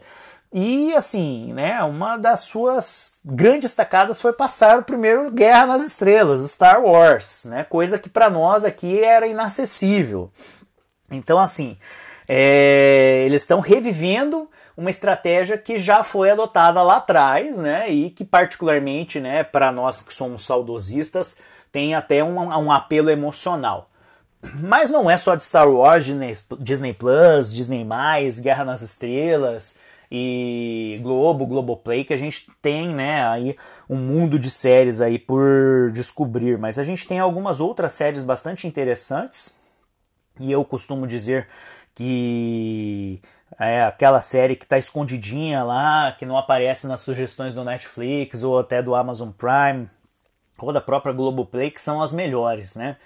E 0.54 0.96
assim, 0.96 1.52
né, 1.52 1.84
uma 1.84 2.16
das 2.16 2.40
suas 2.40 3.18
grandes 3.26 3.76
tacadas 3.76 4.22
foi 4.22 4.32
passar 4.32 4.80
o 4.80 4.84
primeiro 4.84 5.30
Guerra 5.30 5.66
nas 5.66 5.86
Estrelas, 5.86 6.40
Star 6.50 6.82
Wars, 6.82 7.44
né, 7.50 7.66
coisa 7.66 8.00
que 8.00 8.08
para 8.08 8.30
nós 8.30 8.64
aqui 8.64 9.04
era 9.04 9.28
inacessível. 9.28 10.32
Então, 11.12 11.38
assim, 11.38 11.78
é, 12.28 13.24
eles 13.26 13.42
estão 13.42 13.60
revivendo 13.60 14.50
uma 14.78 14.90
estratégia 14.90 15.58
que 15.58 15.80
já 15.80 16.04
foi 16.04 16.30
adotada 16.30 16.82
lá 16.82 16.98
atrás, 16.98 17.58
né? 17.58 17.90
E 17.90 18.10
que 18.10 18.26
particularmente, 18.26 19.20
né, 19.20 19.44
para 19.44 19.72
nós 19.72 20.02
que 20.02 20.14
somos 20.14 20.46
saudosistas, 20.46 21.42
tem 21.72 21.96
até 21.96 22.24
um, 22.24 22.38
um 22.38 22.72
apelo 22.72 23.10
emocional. 23.10 23.90
Mas 24.60 24.90
não 24.90 25.10
é 25.10 25.18
só 25.18 25.36
de 25.36 25.44
Star 25.44 25.68
Wars, 25.68 26.06
Disney, 26.60 26.94
Plus, 26.94 27.54
Disney+, 27.54 27.86
Guerra 28.42 28.64
nas 28.64 28.82
Estrelas 28.82 29.80
e 30.12 31.00
Globo, 31.02 31.48
Globoplay 31.48 32.04
que 32.04 32.14
a 32.14 32.18
gente 32.18 32.48
tem, 32.62 32.90
né, 32.90 33.26
aí 33.28 33.58
um 33.90 33.96
mundo 33.96 34.38
de 34.38 34.52
séries 34.52 35.02
aí 35.02 35.18
por 35.18 35.92
descobrir, 35.92 36.58
mas 36.60 36.78
a 36.78 36.84
gente 36.84 37.08
tem 37.08 37.20
algumas 37.20 37.60
outras 37.60 37.94
séries 37.94 38.24
bastante 38.24 38.68
interessantes 38.68 39.64
e 40.40 40.52
eu 40.52 40.64
costumo 40.64 41.08
dizer 41.08 41.48
que 41.96 43.22
é 43.58 43.84
aquela 43.84 44.20
série 44.22 44.56
que 44.56 44.66
está 44.66 44.78
escondidinha 44.78 45.64
lá, 45.64 46.12
que 46.12 46.26
não 46.26 46.38
aparece 46.38 46.88
nas 46.88 47.02
sugestões 47.02 47.54
do 47.54 47.64
Netflix 47.64 48.44
ou 48.44 48.60
até 48.60 48.84
do 48.84 48.94
Amazon 48.94 49.30
Prime 49.32 49.90
ou 50.60 50.74
da 50.74 50.82
própria 50.82 51.14
Globoplay, 51.14 51.72
que 51.72 51.82
são 51.82 52.02
as 52.02 52.12
melhores, 52.12 52.76
né? 52.76 52.98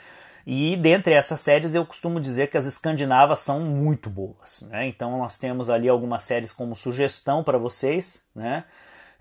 E 0.45 0.75
dentre 0.77 1.13
essas 1.13 1.39
séries 1.41 1.75
eu 1.75 1.85
costumo 1.85 2.19
dizer 2.19 2.47
que 2.47 2.57
as 2.57 2.65
escandinavas 2.65 3.39
são 3.39 3.59
muito 3.59 4.09
boas, 4.09 4.67
né? 4.71 4.87
Então 4.87 5.17
nós 5.19 5.37
temos 5.37 5.69
ali 5.69 5.87
algumas 5.87 6.23
séries 6.23 6.51
como 6.51 6.75
sugestão 6.75 7.43
para 7.43 7.57
vocês, 7.57 8.27
né? 8.35 8.63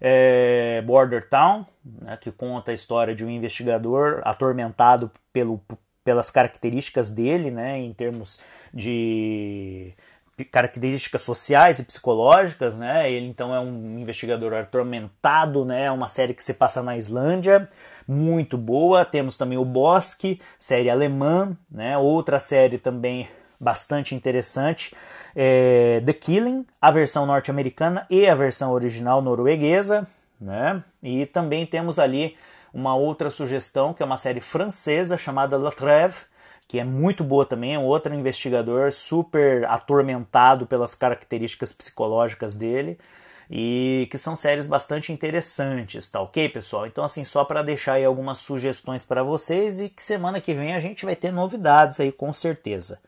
É 0.01 0.81
Border 0.87 1.29
Town, 1.29 1.67
né, 1.85 2.17
que 2.17 2.31
conta 2.31 2.71
a 2.71 2.75
história 2.75 3.17
de 3.17 3.25
um 3.25 3.29
investigador 3.29 4.23
atormentado 4.25 5.11
pelo, 5.33 5.61
pelas 6.09 6.31
características 6.31 7.11
dele, 7.11 7.51
né, 7.51 7.79
em 7.79 7.93
termos 7.93 8.41
de 8.73 9.93
características 10.51 11.21
sociais 11.21 11.79
e 11.79 11.85
psicológicas, 11.85 12.79
né? 12.79 13.13
Ele 13.13 13.27
então 13.27 13.55
é 13.55 13.61
um 13.61 13.99
investigador 13.99 14.55
atormentado, 14.55 15.67
né? 15.67 15.85
É 15.85 15.91
uma 15.91 16.09
série 16.09 16.33
que 16.33 16.43
se 16.43 16.55
passa 16.55 16.83
na 16.83 16.97
Islândia, 16.97 17.69
muito 18.07 18.57
boa. 18.57 19.05
Temos 19.05 19.37
também 19.37 19.59
o 19.59 19.67
Bosque, 19.67 20.41
série 20.59 20.89
alemã, 20.89 21.55
né? 21.71 21.99
Outra 21.99 22.41
série 22.41 22.79
também 22.79 23.29
bastante 23.61 24.15
interessante, 24.15 24.97
é 25.37 26.01
The 26.07 26.15
Killing, 26.15 26.65
a 26.81 26.91
versão 26.91 27.27
norte-americana 27.27 28.07
e 28.09 28.27
a 28.27 28.35
versão 28.35 28.73
original 28.73 29.21
norueguesa, 29.21 30.07
né? 30.41 30.83
E 31.03 31.27
também 31.27 31.67
temos 31.67 31.99
ali 31.99 32.35
uma 32.79 32.95
outra 32.95 33.29
sugestão 33.29 33.93
que 33.93 34.03
é 34.03 34.07
uma 34.07 34.17
série 34.17 34.41
francesa 34.41 35.19
chamada 35.19 35.59
La 35.59 35.73
Trêve, 35.73 36.15
que 36.69 36.79
é 36.79 36.85
muito 36.85 37.25
boa 37.25 37.45
também, 37.45 37.75
é 37.75 37.79
um 37.79 37.85
outro 37.85 38.15
investigador 38.15 38.93
super 38.93 39.65
atormentado 39.65 40.67
pelas 40.67 40.95
características 40.95 41.73
psicológicas 41.73 42.55
dele 42.57 42.99
e 43.51 44.07
que 44.11 44.19
são 44.19 44.37
séries 44.37 44.67
bastante 44.67 45.11
interessantes, 45.11 46.11
tá 46.11 46.21
ok, 46.21 46.49
pessoal? 46.51 46.87
Então, 46.87 47.03
assim, 47.03 47.25
só 47.25 47.45
para 47.45 47.63
deixar 47.63 47.95
aí 47.95 48.05
algumas 48.05 48.39
sugestões 48.39 49.03
para 49.03 49.23
vocês 49.23 49.81
e 49.81 49.89
que 49.89 50.03
semana 50.03 50.41
que 50.41 50.53
vem 50.53 50.75
a 50.75 50.81
gente 50.81 51.05
vai 51.05 51.17
ter 51.17 51.33
novidades 51.33 51.99
aí 51.99 52.13
com 52.13 52.33
certeza. 52.33 53.01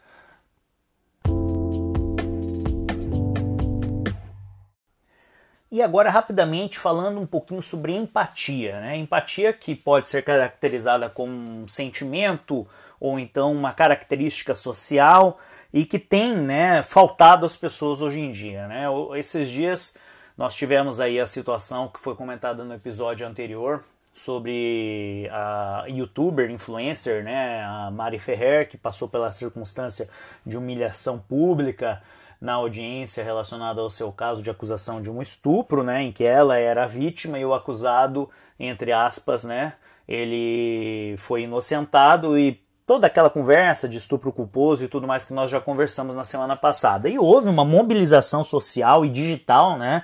E 5.72 5.80
agora, 5.80 6.11
rapidamente, 6.11 6.78
falando 6.78 7.20
um 7.20 7.26
pouquinho 7.26 7.62
sobre 7.62 7.94
empatia. 7.94 8.80
Né? 8.80 8.96
Empatia 8.96 9.52
que 9.52 9.74
pode 9.74 10.09
ser 10.09 10.22
caracterizada 10.22 11.09
como 11.09 11.33
um 11.33 11.68
sentimento 11.68 12.66
ou 12.98 13.18
então 13.18 13.52
uma 13.52 13.72
característica 13.72 14.54
social 14.54 15.38
e 15.72 15.85
que 15.85 15.98
tem 15.98 16.35
né, 16.35 16.83
faltado 16.83 17.46
às 17.46 17.56
pessoas 17.56 18.00
hoje 18.00 18.18
em 18.18 18.33
dia. 18.33 18.66
Né? 18.66 18.85
Esses 19.16 19.48
dias 19.48 19.96
nós 20.37 20.54
tivemos 20.54 21.00
aí 21.00 21.20
a 21.20 21.26
situação 21.26 21.87
que 21.88 22.00
foi 22.00 22.16
comentada 22.16 22.64
no 22.64 22.74
episódio 22.74 23.26
anterior 23.26 23.85
sobre 24.12 25.28
a 25.30 25.85
youtuber, 25.87 26.50
influencer, 26.50 27.22
né, 27.22 27.64
a 27.64 27.90
Mari 27.90 28.18
Ferrer, 28.18 28.68
que 28.68 28.76
passou 28.76 29.09
pela 29.09 29.30
circunstância 29.30 30.09
de 30.44 30.56
humilhação 30.56 31.18
pública 31.18 32.02
na 32.40 32.55
audiência 32.55 33.22
relacionada 33.22 33.81
ao 33.81 33.90
seu 33.90 34.11
caso 34.11 34.42
de 34.42 34.50
acusação 34.50 35.03
de 35.03 35.11
um 35.11 35.20
estupro, 35.20 35.83
né, 35.83 36.03
em 36.03 36.12
que 36.12 36.24
ela 36.24 36.57
era 36.57 36.85
a 36.85 36.88
vítima 36.88 37.38
e 37.38 37.44
o 37.44 37.53
acusado, 37.53 38.31
entre 38.59 38.92
aspas, 38.92 39.44
né, 39.44 39.74
ele 40.09 41.16
foi 41.18 41.42
inocentado 41.42 42.38
e 42.38 42.61
toda 42.90 43.07
aquela 43.07 43.31
conversa 43.31 43.88
de 43.88 43.98
estupro 43.98 44.33
culposo 44.33 44.83
e 44.83 44.88
tudo 44.88 45.07
mais 45.07 45.22
que 45.22 45.33
nós 45.33 45.48
já 45.48 45.61
conversamos 45.61 46.16
na 46.16 46.24
semana 46.24 46.57
passada. 46.57 47.09
E 47.09 47.20
houve 47.20 47.48
uma 47.48 47.64
mobilização 47.64 48.42
social 48.42 49.05
e 49.05 49.09
digital, 49.09 49.79
né? 49.79 50.03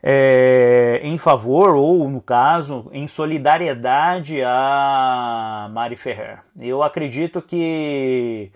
É, 0.00 1.00
em 1.02 1.18
favor, 1.18 1.74
ou 1.74 2.08
no 2.08 2.20
caso, 2.20 2.88
em 2.92 3.08
solidariedade 3.08 4.40
a 4.44 5.68
Mari 5.72 5.96
Ferrer. 5.96 6.38
Eu 6.60 6.84
acredito 6.84 7.42
que 7.42 8.52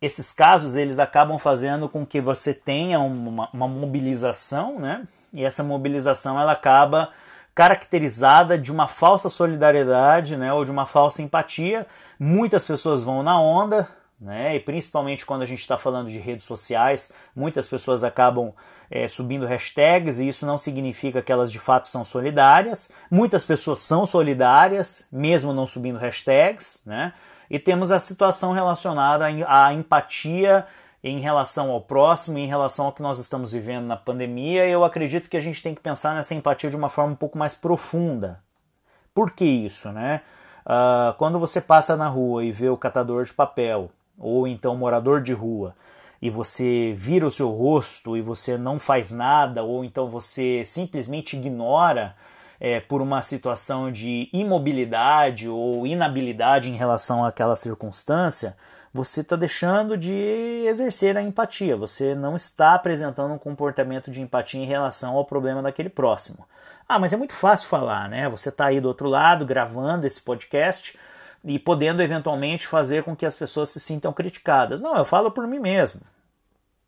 esses 0.00 0.32
casos 0.32 0.76
eles 0.76 0.98
acabam 0.98 1.38
fazendo 1.38 1.88
com 1.88 2.04
que 2.06 2.20
você 2.20 2.54
tenha 2.54 2.98
uma, 2.98 3.48
uma 3.52 3.68
mobilização, 3.68 4.78
né? 4.78 5.06
E 5.32 5.44
essa 5.44 5.62
mobilização 5.62 6.40
ela 6.40 6.52
acaba 6.52 7.10
caracterizada 7.54 8.58
de 8.58 8.70
uma 8.72 8.88
falsa 8.88 9.28
solidariedade, 9.28 10.36
né? 10.36 10.52
Ou 10.52 10.64
de 10.64 10.70
uma 10.70 10.86
falsa 10.86 11.22
empatia 11.22 11.86
Muitas 12.18 12.64
pessoas 12.64 13.02
vão 13.02 13.22
na 13.22 13.38
onda, 13.38 13.86
né? 14.18 14.56
E 14.56 14.60
principalmente 14.60 15.26
quando 15.26 15.42
a 15.42 15.46
gente 15.46 15.60
está 15.60 15.76
falando 15.76 16.08
de 16.08 16.18
redes 16.18 16.46
sociais, 16.46 17.12
muitas 17.34 17.68
pessoas 17.68 18.02
acabam 18.02 18.54
é, 18.90 19.06
subindo 19.06 19.44
hashtags 19.44 20.18
e 20.18 20.28
isso 20.28 20.46
não 20.46 20.56
significa 20.56 21.20
que 21.20 21.30
elas 21.30 21.52
de 21.52 21.58
fato 21.58 21.88
são 21.88 22.04
solidárias. 22.04 22.90
Muitas 23.10 23.44
pessoas 23.44 23.80
são 23.80 24.06
solidárias, 24.06 25.06
mesmo 25.12 25.52
não 25.52 25.66
subindo 25.66 25.98
hashtags, 25.98 26.82
né? 26.86 27.12
E 27.50 27.58
temos 27.58 27.92
a 27.92 27.98
situação 27.98 28.52
relacionada 28.52 29.26
à 29.46 29.72
empatia 29.72 30.66
em 31.02 31.20
relação 31.20 31.70
ao 31.70 31.80
próximo, 31.80 32.38
em 32.38 32.46
relação 32.46 32.86
ao 32.86 32.92
que 32.92 33.02
nós 33.02 33.18
estamos 33.18 33.52
vivendo 33.52 33.86
na 33.86 33.96
pandemia. 33.96 34.66
Eu 34.66 34.84
acredito 34.84 35.30
que 35.30 35.36
a 35.36 35.40
gente 35.40 35.62
tem 35.62 35.74
que 35.74 35.80
pensar 35.80 36.14
nessa 36.14 36.34
empatia 36.34 36.70
de 36.70 36.76
uma 36.76 36.88
forma 36.88 37.12
um 37.12 37.16
pouco 37.16 37.38
mais 37.38 37.54
profunda. 37.54 38.40
Por 39.14 39.30
que 39.30 39.44
isso, 39.44 39.92
né? 39.92 40.22
Uh, 40.66 41.14
quando 41.16 41.38
você 41.38 41.60
passa 41.60 41.96
na 41.96 42.08
rua 42.08 42.44
e 42.44 42.50
vê 42.50 42.68
o 42.68 42.76
catador 42.76 43.24
de 43.24 43.32
papel, 43.32 43.90
ou 44.18 44.48
então 44.48 44.76
morador 44.76 45.22
de 45.22 45.32
rua, 45.32 45.76
e 46.20 46.28
você 46.28 46.92
vira 46.96 47.26
o 47.26 47.30
seu 47.30 47.50
rosto 47.50 48.16
e 48.16 48.22
você 48.22 48.58
não 48.58 48.78
faz 48.78 49.12
nada, 49.12 49.62
ou 49.62 49.84
então 49.84 50.08
você 50.08 50.64
simplesmente 50.64 51.36
ignora 51.36 52.16
é, 52.60 52.80
por 52.80 53.02
uma 53.02 53.22
situação 53.22 53.90
de 53.90 54.28
imobilidade 54.32 55.48
ou 55.48 55.86
inabilidade 55.86 56.70
em 56.70 56.76
relação 56.76 57.24
àquela 57.24 57.56
circunstância, 57.56 58.56
você 58.92 59.20
está 59.20 59.36
deixando 59.36 59.96
de 59.96 60.14
exercer 60.66 61.16
a 61.16 61.22
empatia, 61.22 61.76
você 61.76 62.14
não 62.14 62.34
está 62.34 62.74
apresentando 62.74 63.34
um 63.34 63.38
comportamento 63.38 64.10
de 64.10 64.22
empatia 64.22 64.62
em 64.62 64.66
relação 64.66 65.16
ao 65.16 65.24
problema 65.24 65.62
daquele 65.62 65.90
próximo. 65.90 66.46
Ah, 66.88 66.98
mas 66.98 67.12
é 67.12 67.16
muito 67.16 67.34
fácil 67.34 67.68
falar, 67.68 68.08
né? 68.08 68.28
Você 68.28 68.48
está 68.48 68.66
aí 68.66 68.80
do 68.80 68.88
outro 68.88 69.08
lado 69.08 69.44
gravando 69.44 70.06
esse 70.06 70.20
podcast 70.20 70.98
e 71.44 71.58
podendo 71.58 72.00
eventualmente 72.00 72.66
fazer 72.66 73.02
com 73.04 73.14
que 73.14 73.26
as 73.26 73.34
pessoas 73.34 73.70
se 73.70 73.80
sintam 73.80 74.12
criticadas. 74.12 74.80
Não, 74.80 74.96
eu 74.96 75.04
falo 75.04 75.30
por 75.30 75.46
mim 75.46 75.58
mesmo. 75.58 76.00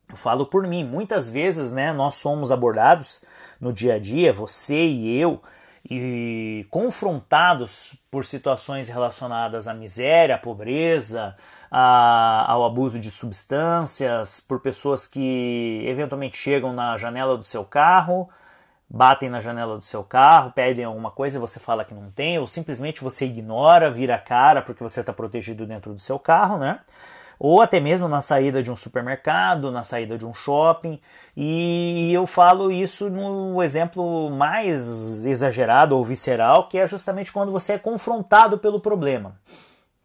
Eu 0.08 0.16
falo 0.16 0.46
por 0.46 0.66
mim. 0.66 0.84
Muitas 0.84 1.30
vezes, 1.30 1.72
né, 1.72 1.92
nós 1.92 2.14
somos 2.14 2.50
abordados 2.50 3.24
no 3.60 3.72
dia 3.72 3.94
a 3.94 3.98
dia, 3.98 4.32
você 4.32 4.86
e 4.86 5.20
eu, 5.20 5.42
e 5.90 6.66
confrontados 6.70 7.96
por 8.10 8.24
situações 8.24 8.88
relacionadas 8.88 9.66
à 9.66 9.74
miséria, 9.74 10.34
à 10.34 10.38
pobreza, 10.38 11.36
a, 11.70 12.44
ao 12.50 12.64
abuso 12.64 12.98
de 12.98 13.10
substâncias, 13.10 14.40
por 14.40 14.60
pessoas 14.60 15.06
que 15.06 15.82
eventualmente 15.86 16.36
chegam 16.36 16.72
na 16.72 16.96
janela 16.96 17.36
do 17.36 17.44
seu 17.44 17.64
carro 17.64 18.28
batem 18.90 19.28
na 19.28 19.40
janela 19.40 19.76
do 19.76 19.84
seu 19.84 20.02
carro, 20.02 20.52
pedem 20.52 20.84
alguma 20.84 21.10
coisa 21.10 21.36
e 21.36 21.40
você 21.40 21.60
fala 21.60 21.84
que 21.84 21.92
não 21.92 22.10
tem, 22.10 22.38
ou 22.38 22.46
simplesmente 22.46 23.02
você 23.02 23.26
ignora, 23.26 23.90
vira 23.90 24.14
a 24.14 24.18
cara 24.18 24.62
porque 24.62 24.82
você 24.82 25.00
está 25.00 25.12
protegido 25.12 25.66
dentro 25.66 25.92
do 25.92 26.00
seu 26.00 26.18
carro, 26.18 26.56
né? 26.56 26.80
Ou 27.38 27.62
até 27.62 27.78
mesmo 27.78 28.08
na 28.08 28.20
saída 28.20 28.62
de 28.62 28.70
um 28.70 28.76
supermercado, 28.76 29.70
na 29.70 29.84
saída 29.84 30.18
de 30.18 30.26
um 30.26 30.34
shopping. 30.34 31.00
E 31.36 32.12
eu 32.12 32.26
falo 32.26 32.70
isso 32.70 33.08
no 33.08 33.62
exemplo 33.62 34.30
mais 34.30 35.24
exagerado 35.24 35.96
ou 35.96 36.04
visceral, 36.04 36.68
que 36.68 36.78
é 36.78 36.86
justamente 36.86 37.32
quando 37.32 37.52
você 37.52 37.74
é 37.74 37.78
confrontado 37.78 38.58
pelo 38.58 38.80
problema. 38.80 39.36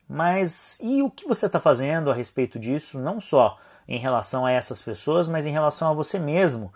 Mas 0.08 0.80
e 0.82 1.02
o 1.02 1.10
que 1.10 1.28
você 1.28 1.48
está 1.48 1.60
fazendo 1.60 2.12
a 2.12 2.14
respeito 2.14 2.60
disso, 2.60 3.00
não 3.00 3.20
só 3.20 3.58
em 3.88 3.98
relação 3.98 4.46
a 4.46 4.52
essas 4.52 4.82
pessoas, 4.82 5.28
mas 5.28 5.46
em 5.46 5.52
relação 5.52 5.90
a 5.90 5.94
você 5.94 6.20
mesmo? 6.20 6.72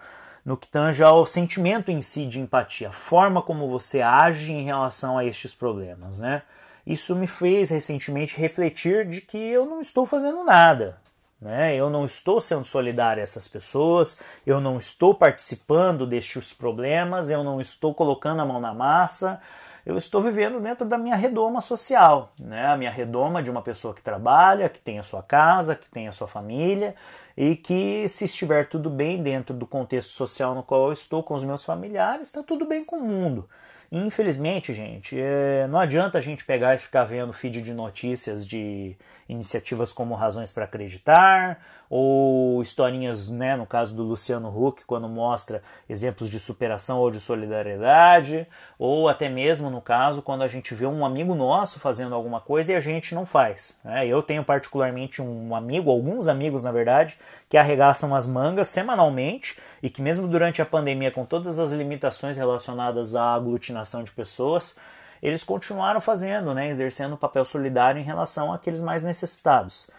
no 0.47 0.55
que 0.55 0.69
tange 0.69 1.03
ao 1.03 1.25
sentimento 1.25 1.91
em 1.91 2.01
si 2.01 2.25
de 2.25 2.39
empatia, 2.39 2.87
a 2.87 2.93
forma 2.93 3.41
como 3.41 3.67
você 3.67 4.01
age 4.01 4.53
em 4.53 4.63
relação 4.63 5.17
a 5.17 5.25
estes 5.25 5.53
problemas, 5.53 6.19
né? 6.19 6.41
Isso 6.87 7.13
me 7.17 7.27
fez 7.27 7.69
recentemente 7.69 8.39
refletir 8.39 9.05
de 9.05 9.19
que 9.19 9.37
eu 9.37 9.65
não 9.65 9.81
estou 9.81 10.05
fazendo 10.05 10.41
nada, 10.45 10.97
né? 11.41 11.75
Eu 11.75 11.89
não 11.89 12.05
estou 12.05 12.39
sendo 12.39 12.63
solidário 12.63 13.19
a 13.19 13.23
essas 13.25 13.45
pessoas, 13.45 14.17
eu 14.45 14.61
não 14.61 14.77
estou 14.77 15.13
participando 15.13 16.07
destes 16.07 16.53
problemas, 16.53 17.29
eu 17.29 17.43
não 17.43 17.59
estou 17.59 17.93
colocando 17.93 18.41
a 18.41 18.45
mão 18.45 18.61
na 18.61 18.73
massa, 18.73 19.41
eu 19.85 19.97
estou 19.97 20.21
vivendo 20.21 20.61
dentro 20.61 20.85
da 20.85 20.97
minha 20.97 21.17
redoma 21.17 21.59
social, 21.59 22.31
né? 22.39 22.67
A 22.67 22.77
minha 22.77 22.89
redoma 22.89 23.43
de 23.43 23.51
uma 23.51 23.61
pessoa 23.61 23.93
que 23.93 24.01
trabalha, 24.01 24.69
que 24.69 24.79
tem 24.79 24.97
a 24.97 25.03
sua 25.03 25.21
casa, 25.21 25.75
que 25.75 25.89
tem 25.89 26.07
a 26.07 26.13
sua 26.13 26.29
família 26.29 26.95
e 27.35 27.57
que 27.57 28.07
se 28.07 28.23
estiver 28.23 28.69
tudo 28.69 28.89
bem 28.89 29.21
dentro 29.21 29.53
do 29.53 29.67
contexto 29.67 30.13
social 30.13 30.55
no 30.55 30.63
qual 30.63 30.87
eu 30.87 30.93
estou 30.93 31.21
com 31.21 31.33
os 31.33 31.43
meus 31.43 31.65
familiares, 31.65 32.29
está 32.29 32.41
tudo 32.41 32.65
bem 32.65 32.85
com 32.85 32.95
o 32.95 33.03
mundo. 33.03 33.49
Infelizmente, 33.91 34.73
gente, 34.73 35.19
é, 35.19 35.67
não 35.67 35.79
adianta 35.79 36.17
a 36.17 36.21
gente 36.21 36.45
pegar 36.45 36.75
e 36.75 36.79
ficar 36.79 37.03
vendo 37.03 37.33
feed 37.33 37.61
de 37.61 37.73
notícias 37.73 38.45
de 38.45 38.95
iniciativas 39.27 39.91
como 39.91 40.15
Razões 40.15 40.51
para 40.51 40.65
Acreditar, 40.65 41.59
ou 41.89 42.61
historinhas, 42.61 43.29
né, 43.29 43.55
no 43.55 43.65
caso 43.65 43.95
do 43.95 44.03
Luciano 44.03 44.49
Huck, 44.49 44.83
quando 44.85 45.07
mostra 45.07 45.61
exemplos 45.87 46.29
de 46.29 46.39
superação 46.39 46.99
ou 46.99 47.09
de 47.09 47.19
solidariedade, 47.19 48.45
ou 48.77 49.07
até 49.07 49.29
mesmo 49.29 49.69
no 49.69 49.81
caso 49.81 50.21
quando 50.21 50.41
a 50.41 50.47
gente 50.47 50.75
vê 50.75 50.85
um 50.85 51.05
amigo 51.05 51.33
nosso 51.33 51.79
fazendo 51.79 52.13
alguma 52.13 52.41
coisa 52.41 52.73
e 52.73 52.75
a 52.75 52.81
gente 52.81 53.15
não 53.15 53.25
faz. 53.25 53.79
Né? 53.83 54.05
Eu 54.05 54.21
tenho 54.21 54.43
particularmente 54.43 55.21
um 55.21 55.55
amigo, 55.55 55.89
alguns 55.89 56.27
amigos 56.27 56.61
na 56.61 56.71
verdade, 56.71 57.17
que 57.47 57.57
arregaçam 57.57 58.13
as 58.13 58.27
mangas 58.27 58.67
semanalmente 58.67 59.57
e 59.81 59.89
que 59.89 60.01
mesmo 60.01 60.27
durante 60.27 60.61
a 60.61 60.65
pandemia, 60.65 61.11
com 61.11 61.25
todas 61.25 61.57
as 61.57 61.71
limitações 61.71 62.35
relacionadas 62.35 63.15
à 63.15 63.33
aglutinação 63.33 64.03
de 64.03 64.11
pessoas, 64.11 64.75
eles 65.21 65.43
continuaram 65.43 66.01
fazendo, 66.01 66.53
né, 66.53 66.67
exercendo 66.67 67.13
o 67.13 67.17
papel 67.17 67.45
solidário 67.45 67.99
em 67.99 68.03
relação 68.03 68.53
àqueles 68.53 68.81
mais 68.81 69.03
necessitados. 69.03 69.89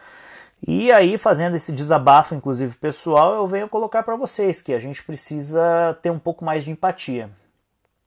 E 0.66 0.90
aí, 0.90 1.16
fazendo 1.16 1.54
esse 1.54 1.70
desabafo, 1.70 2.34
inclusive 2.34 2.76
pessoal, 2.76 3.34
eu 3.34 3.46
venho 3.46 3.68
colocar 3.68 4.02
para 4.02 4.16
vocês 4.16 4.60
que 4.60 4.74
a 4.74 4.78
gente 4.78 5.04
precisa 5.04 5.96
ter 6.02 6.10
um 6.10 6.18
pouco 6.18 6.44
mais 6.44 6.64
de 6.64 6.70
empatia. 6.70 7.30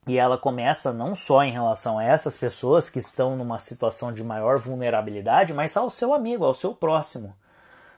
E 0.06 0.18
ela 0.18 0.36
começa 0.36 0.92
não 0.92 1.14
só 1.14 1.44
em 1.44 1.52
relação 1.52 1.98
a 1.98 2.04
essas 2.04 2.36
pessoas 2.36 2.90
que 2.90 2.98
estão 2.98 3.36
numa 3.36 3.58
situação 3.58 4.12
de 4.12 4.22
maior 4.22 4.58
vulnerabilidade, 4.58 5.54
mas 5.54 5.76
ao 5.76 5.88
seu 5.88 6.12
amigo, 6.12 6.44
ao 6.44 6.54
seu 6.54 6.74
próximo. 6.74 7.34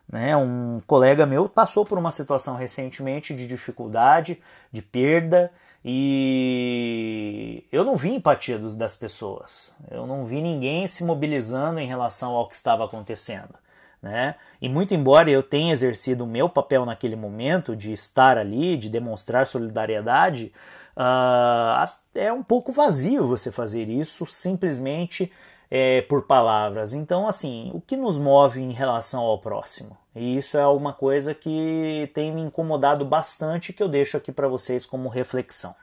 Né? 0.06 0.36
Um 0.36 0.80
colega 0.86 1.24
meu 1.24 1.48
passou 1.48 1.84
por 1.84 1.98
uma 1.98 2.10
situação 2.10 2.56
recentemente 2.56 3.34
de 3.34 3.48
dificuldade, 3.48 4.40
de 4.70 4.82
perda, 4.82 5.50
e 5.84 7.62
eu 7.70 7.84
não 7.84 7.96
vi 7.96 8.14
empatia 8.14 8.58
dos, 8.58 8.74
das 8.74 8.94
pessoas. 8.94 9.74
Eu 9.90 10.06
não 10.06 10.24
vi 10.24 10.40
ninguém 10.40 10.86
se 10.86 11.04
mobilizando 11.04 11.78
em 11.78 11.86
relação 11.86 12.32
ao 12.34 12.48
que 12.48 12.56
estava 12.56 12.84
acontecendo. 12.84 13.54
Né? 14.00 14.34
E 14.60 14.68
muito 14.68 14.94
embora 14.94 15.30
eu 15.30 15.42
tenha 15.42 15.72
exercido 15.72 16.24
o 16.24 16.26
meu 16.26 16.48
papel 16.48 16.86
naquele 16.86 17.16
momento 17.16 17.76
de 17.76 17.92
estar 17.92 18.38
ali, 18.38 18.76
de 18.76 18.88
demonstrar 18.88 19.46
solidariedade, 19.46 20.52
uh, 20.96 21.90
é 22.14 22.32
um 22.32 22.42
pouco 22.42 22.72
vazio 22.72 23.26
você 23.26 23.52
fazer 23.52 23.88
isso 23.88 24.24
simplesmente 24.26 25.30
é, 25.76 26.02
por 26.02 26.22
palavras. 26.22 26.94
Então, 26.94 27.26
assim, 27.26 27.72
o 27.74 27.80
que 27.80 27.96
nos 27.96 28.16
move 28.16 28.60
em 28.60 28.70
relação 28.70 29.22
ao 29.22 29.40
próximo? 29.40 29.98
E 30.14 30.38
isso 30.38 30.56
é 30.56 30.64
uma 30.68 30.92
coisa 30.92 31.34
que 31.34 32.08
tem 32.14 32.32
me 32.32 32.42
incomodado 32.42 33.04
bastante 33.04 33.72
que 33.72 33.82
eu 33.82 33.88
deixo 33.88 34.16
aqui 34.16 34.30
para 34.30 34.46
vocês 34.46 34.86
como 34.86 35.08
reflexão. 35.08 35.74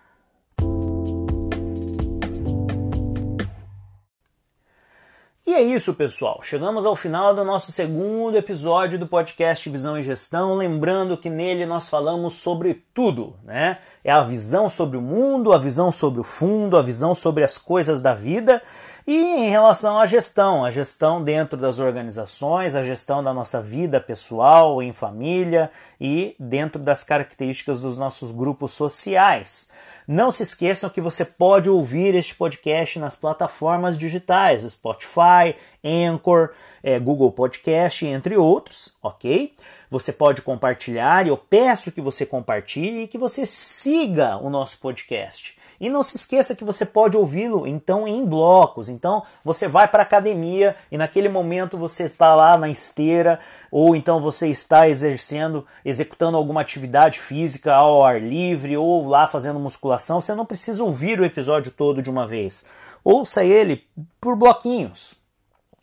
E 5.45 5.53
é 5.53 5.61
isso, 5.61 5.95
pessoal. 5.95 6.39
Chegamos 6.41 6.85
ao 6.85 6.95
final 6.95 7.35
do 7.35 7.43
nosso 7.43 7.69
segundo 7.73 8.37
episódio 8.37 8.97
do 8.97 9.05
podcast 9.05 9.69
Visão 9.69 9.99
e 9.99 10.03
Gestão. 10.03 10.53
Lembrando 10.53 11.17
que 11.17 11.29
nele 11.29 11.65
nós 11.65 11.89
falamos 11.89 12.35
sobre 12.35 12.85
tudo, 12.93 13.35
né? 13.43 13.79
É 14.01 14.11
a 14.11 14.23
visão 14.23 14.69
sobre 14.69 14.95
o 14.95 15.01
mundo, 15.01 15.51
a 15.51 15.57
visão 15.57 15.91
sobre 15.91 16.21
o 16.21 16.23
fundo, 16.23 16.77
a 16.77 16.81
visão 16.81 17.13
sobre 17.13 17.43
as 17.43 17.57
coisas 17.57 17.99
da 18.01 18.13
vida 18.13 18.61
e 19.05 19.15
em 19.15 19.49
relação 19.49 19.99
à 19.99 20.05
gestão, 20.05 20.63
a 20.63 20.71
gestão 20.71 21.23
dentro 21.23 21.57
das 21.57 21.79
organizações, 21.79 22.75
a 22.75 22.83
gestão 22.83 23.23
da 23.23 23.33
nossa 23.33 23.61
vida 23.61 23.99
pessoal, 23.99 24.81
em 24.81 24.93
família 24.93 25.71
e 25.99 26.35
dentro 26.39 26.79
das 26.79 27.03
características 27.03 27.81
dos 27.81 27.97
nossos 27.97 28.31
grupos 28.31 28.71
sociais. 28.71 29.71
Não 30.07 30.31
se 30.31 30.43
esqueçam 30.43 30.89
que 30.89 30.99
você 30.99 31.23
pode 31.23 31.69
ouvir 31.69 32.15
este 32.15 32.35
podcast 32.35 32.99
nas 32.99 33.15
plataformas 33.15 33.97
digitais, 33.97 34.63
Spotify, 34.63 35.55
Anchor, 35.83 36.51
é, 36.83 36.99
Google 36.99 37.31
Podcast, 37.31 38.05
entre 38.05 38.35
outros, 38.35 38.97
ok? 39.01 39.53
Você 39.89 40.11
pode 40.11 40.41
compartilhar 40.41 41.25
e 41.25 41.29
eu 41.29 41.37
peço 41.37 41.91
que 41.91 42.01
você 42.01 42.25
compartilhe 42.25 43.03
e 43.03 43.07
que 43.07 43.17
você 43.17 43.45
siga 43.45 44.37
o 44.37 44.49
nosso 44.49 44.79
podcast. 44.79 45.60
E 45.81 45.89
não 45.89 46.03
se 46.03 46.15
esqueça 46.15 46.55
que 46.55 46.63
você 46.63 46.85
pode 46.85 47.17
ouvi-lo 47.17 47.65
então 47.65 48.07
em 48.07 48.23
blocos. 48.23 48.87
Então 48.87 49.23
você 49.43 49.67
vai 49.67 49.87
para 49.87 50.03
a 50.03 50.05
academia 50.05 50.75
e 50.91 50.97
naquele 50.97 51.27
momento 51.27 51.75
você 51.75 52.03
está 52.03 52.35
lá 52.35 52.55
na 52.55 52.69
esteira 52.69 53.39
ou 53.71 53.95
então 53.95 54.21
você 54.21 54.47
está 54.47 54.87
exercendo, 54.87 55.65
executando 55.83 56.37
alguma 56.37 56.61
atividade 56.61 57.19
física 57.19 57.73
ao 57.73 58.05
ar 58.05 58.21
livre 58.21 58.77
ou 58.77 59.07
lá 59.07 59.27
fazendo 59.27 59.59
musculação. 59.59 60.21
Você 60.21 60.35
não 60.35 60.45
precisa 60.45 60.83
ouvir 60.83 61.19
o 61.19 61.25
episódio 61.25 61.71
todo 61.71 61.99
de 61.99 62.11
uma 62.11 62.27
vez. 62.27 62.67
Ouça 63.03 63.43
ele 63.43 63.83
por 64.21 64.35
bloquinhos. 64.35 65.15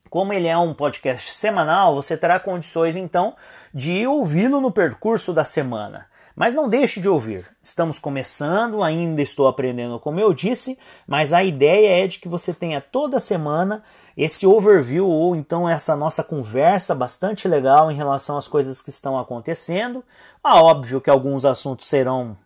Como 0.09 0.32
ele 0.32 0.46
é 0.46 0.57
um 0.57 0.72
podcast 0.72 1.32
semanal, 1.32 1.96
você 1.96 2.16
terá 2.16 2.38
condições 2.38 2.94
então 2.94 3.34
de 3.74 4.07
ouvi-lo 4.07 4.61
no 4.61 4.70
percurso 4.70 5.32
da 5.34 5.42
semana. 5.42 6.07
Mas 6.39 6.55
não 6.55 6.68
deixe 6.68 7.01
de 7.01 7.09
ouvir. 7.09 7.51
Estamos 7.61 7.99
começando, 7.99 8.80
ainda 8.80 9.20
estou 9.20 9.49
aprendendo, 9.49 9.99
como 9.99 10.20
eu 10.20 10.32
disse, 10.32 10.78
mas 11.05 11.32
a 11.32 11.43
ideia 11.43 12.05
é 12.05 12.07
de 12.07 12.20
que 12.20 12.28
você 12.28 12.55
tenha 12.55 12.80
toda 12.80 13.18
semana 13.18 13.82
esse 14.16 14.47
overview 14.47 15.05
ou 15.05 15.34
então 15.34 15.68
essa 15.68 15.97
nossa 15.97 16.22
conversa 16.22 16.95
bastante 16.95 17.49
legal 17.49 17.91
em 17.91 17.97
relação 17.97 18.39
às 18.39 18.47
coisas 18.47 18.80
que 18.80 18.91
estão 18.91 19.18
acontecendo. 19.18 20.05
Ah, 20.43 20.62
óbvio 20.62 21.01
que 21.01 21.11
alguns 21.11 21.45
assuntos 21.45 21.89
serão 21.89 22.36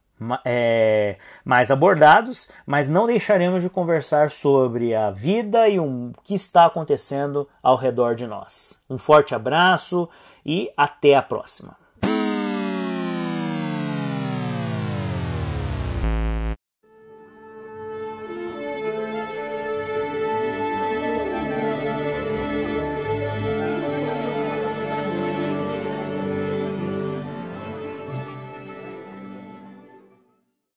é, 0.43 1.19
mais 1.45 1.71
abordados, 1.71 2.51
mas 2.65 2.89
não 2.89 3.07
deixaremos 3.07 3.61
de 3.61 3.69
conversar 3.69 4.31
sobre 4.31 4.95
a 4.95 5.11
vida 5.11 5.69
e 5.69 5.79
o 5.79 6.13
que 6.25 6.35
está 6.35 6.65
acontecendo 6.65 7.47
ao 7.63 7.77
redor 7.77 8.15
de 8.15 8.27
nós. 8.27 8.83
Um 8.89 8.97
forte 8.97 9.35
abraço 9.35 10.09
e 10.47 10.73
até 10.79 11.15
a 11.15 11.21
próxima. 11.21 11.82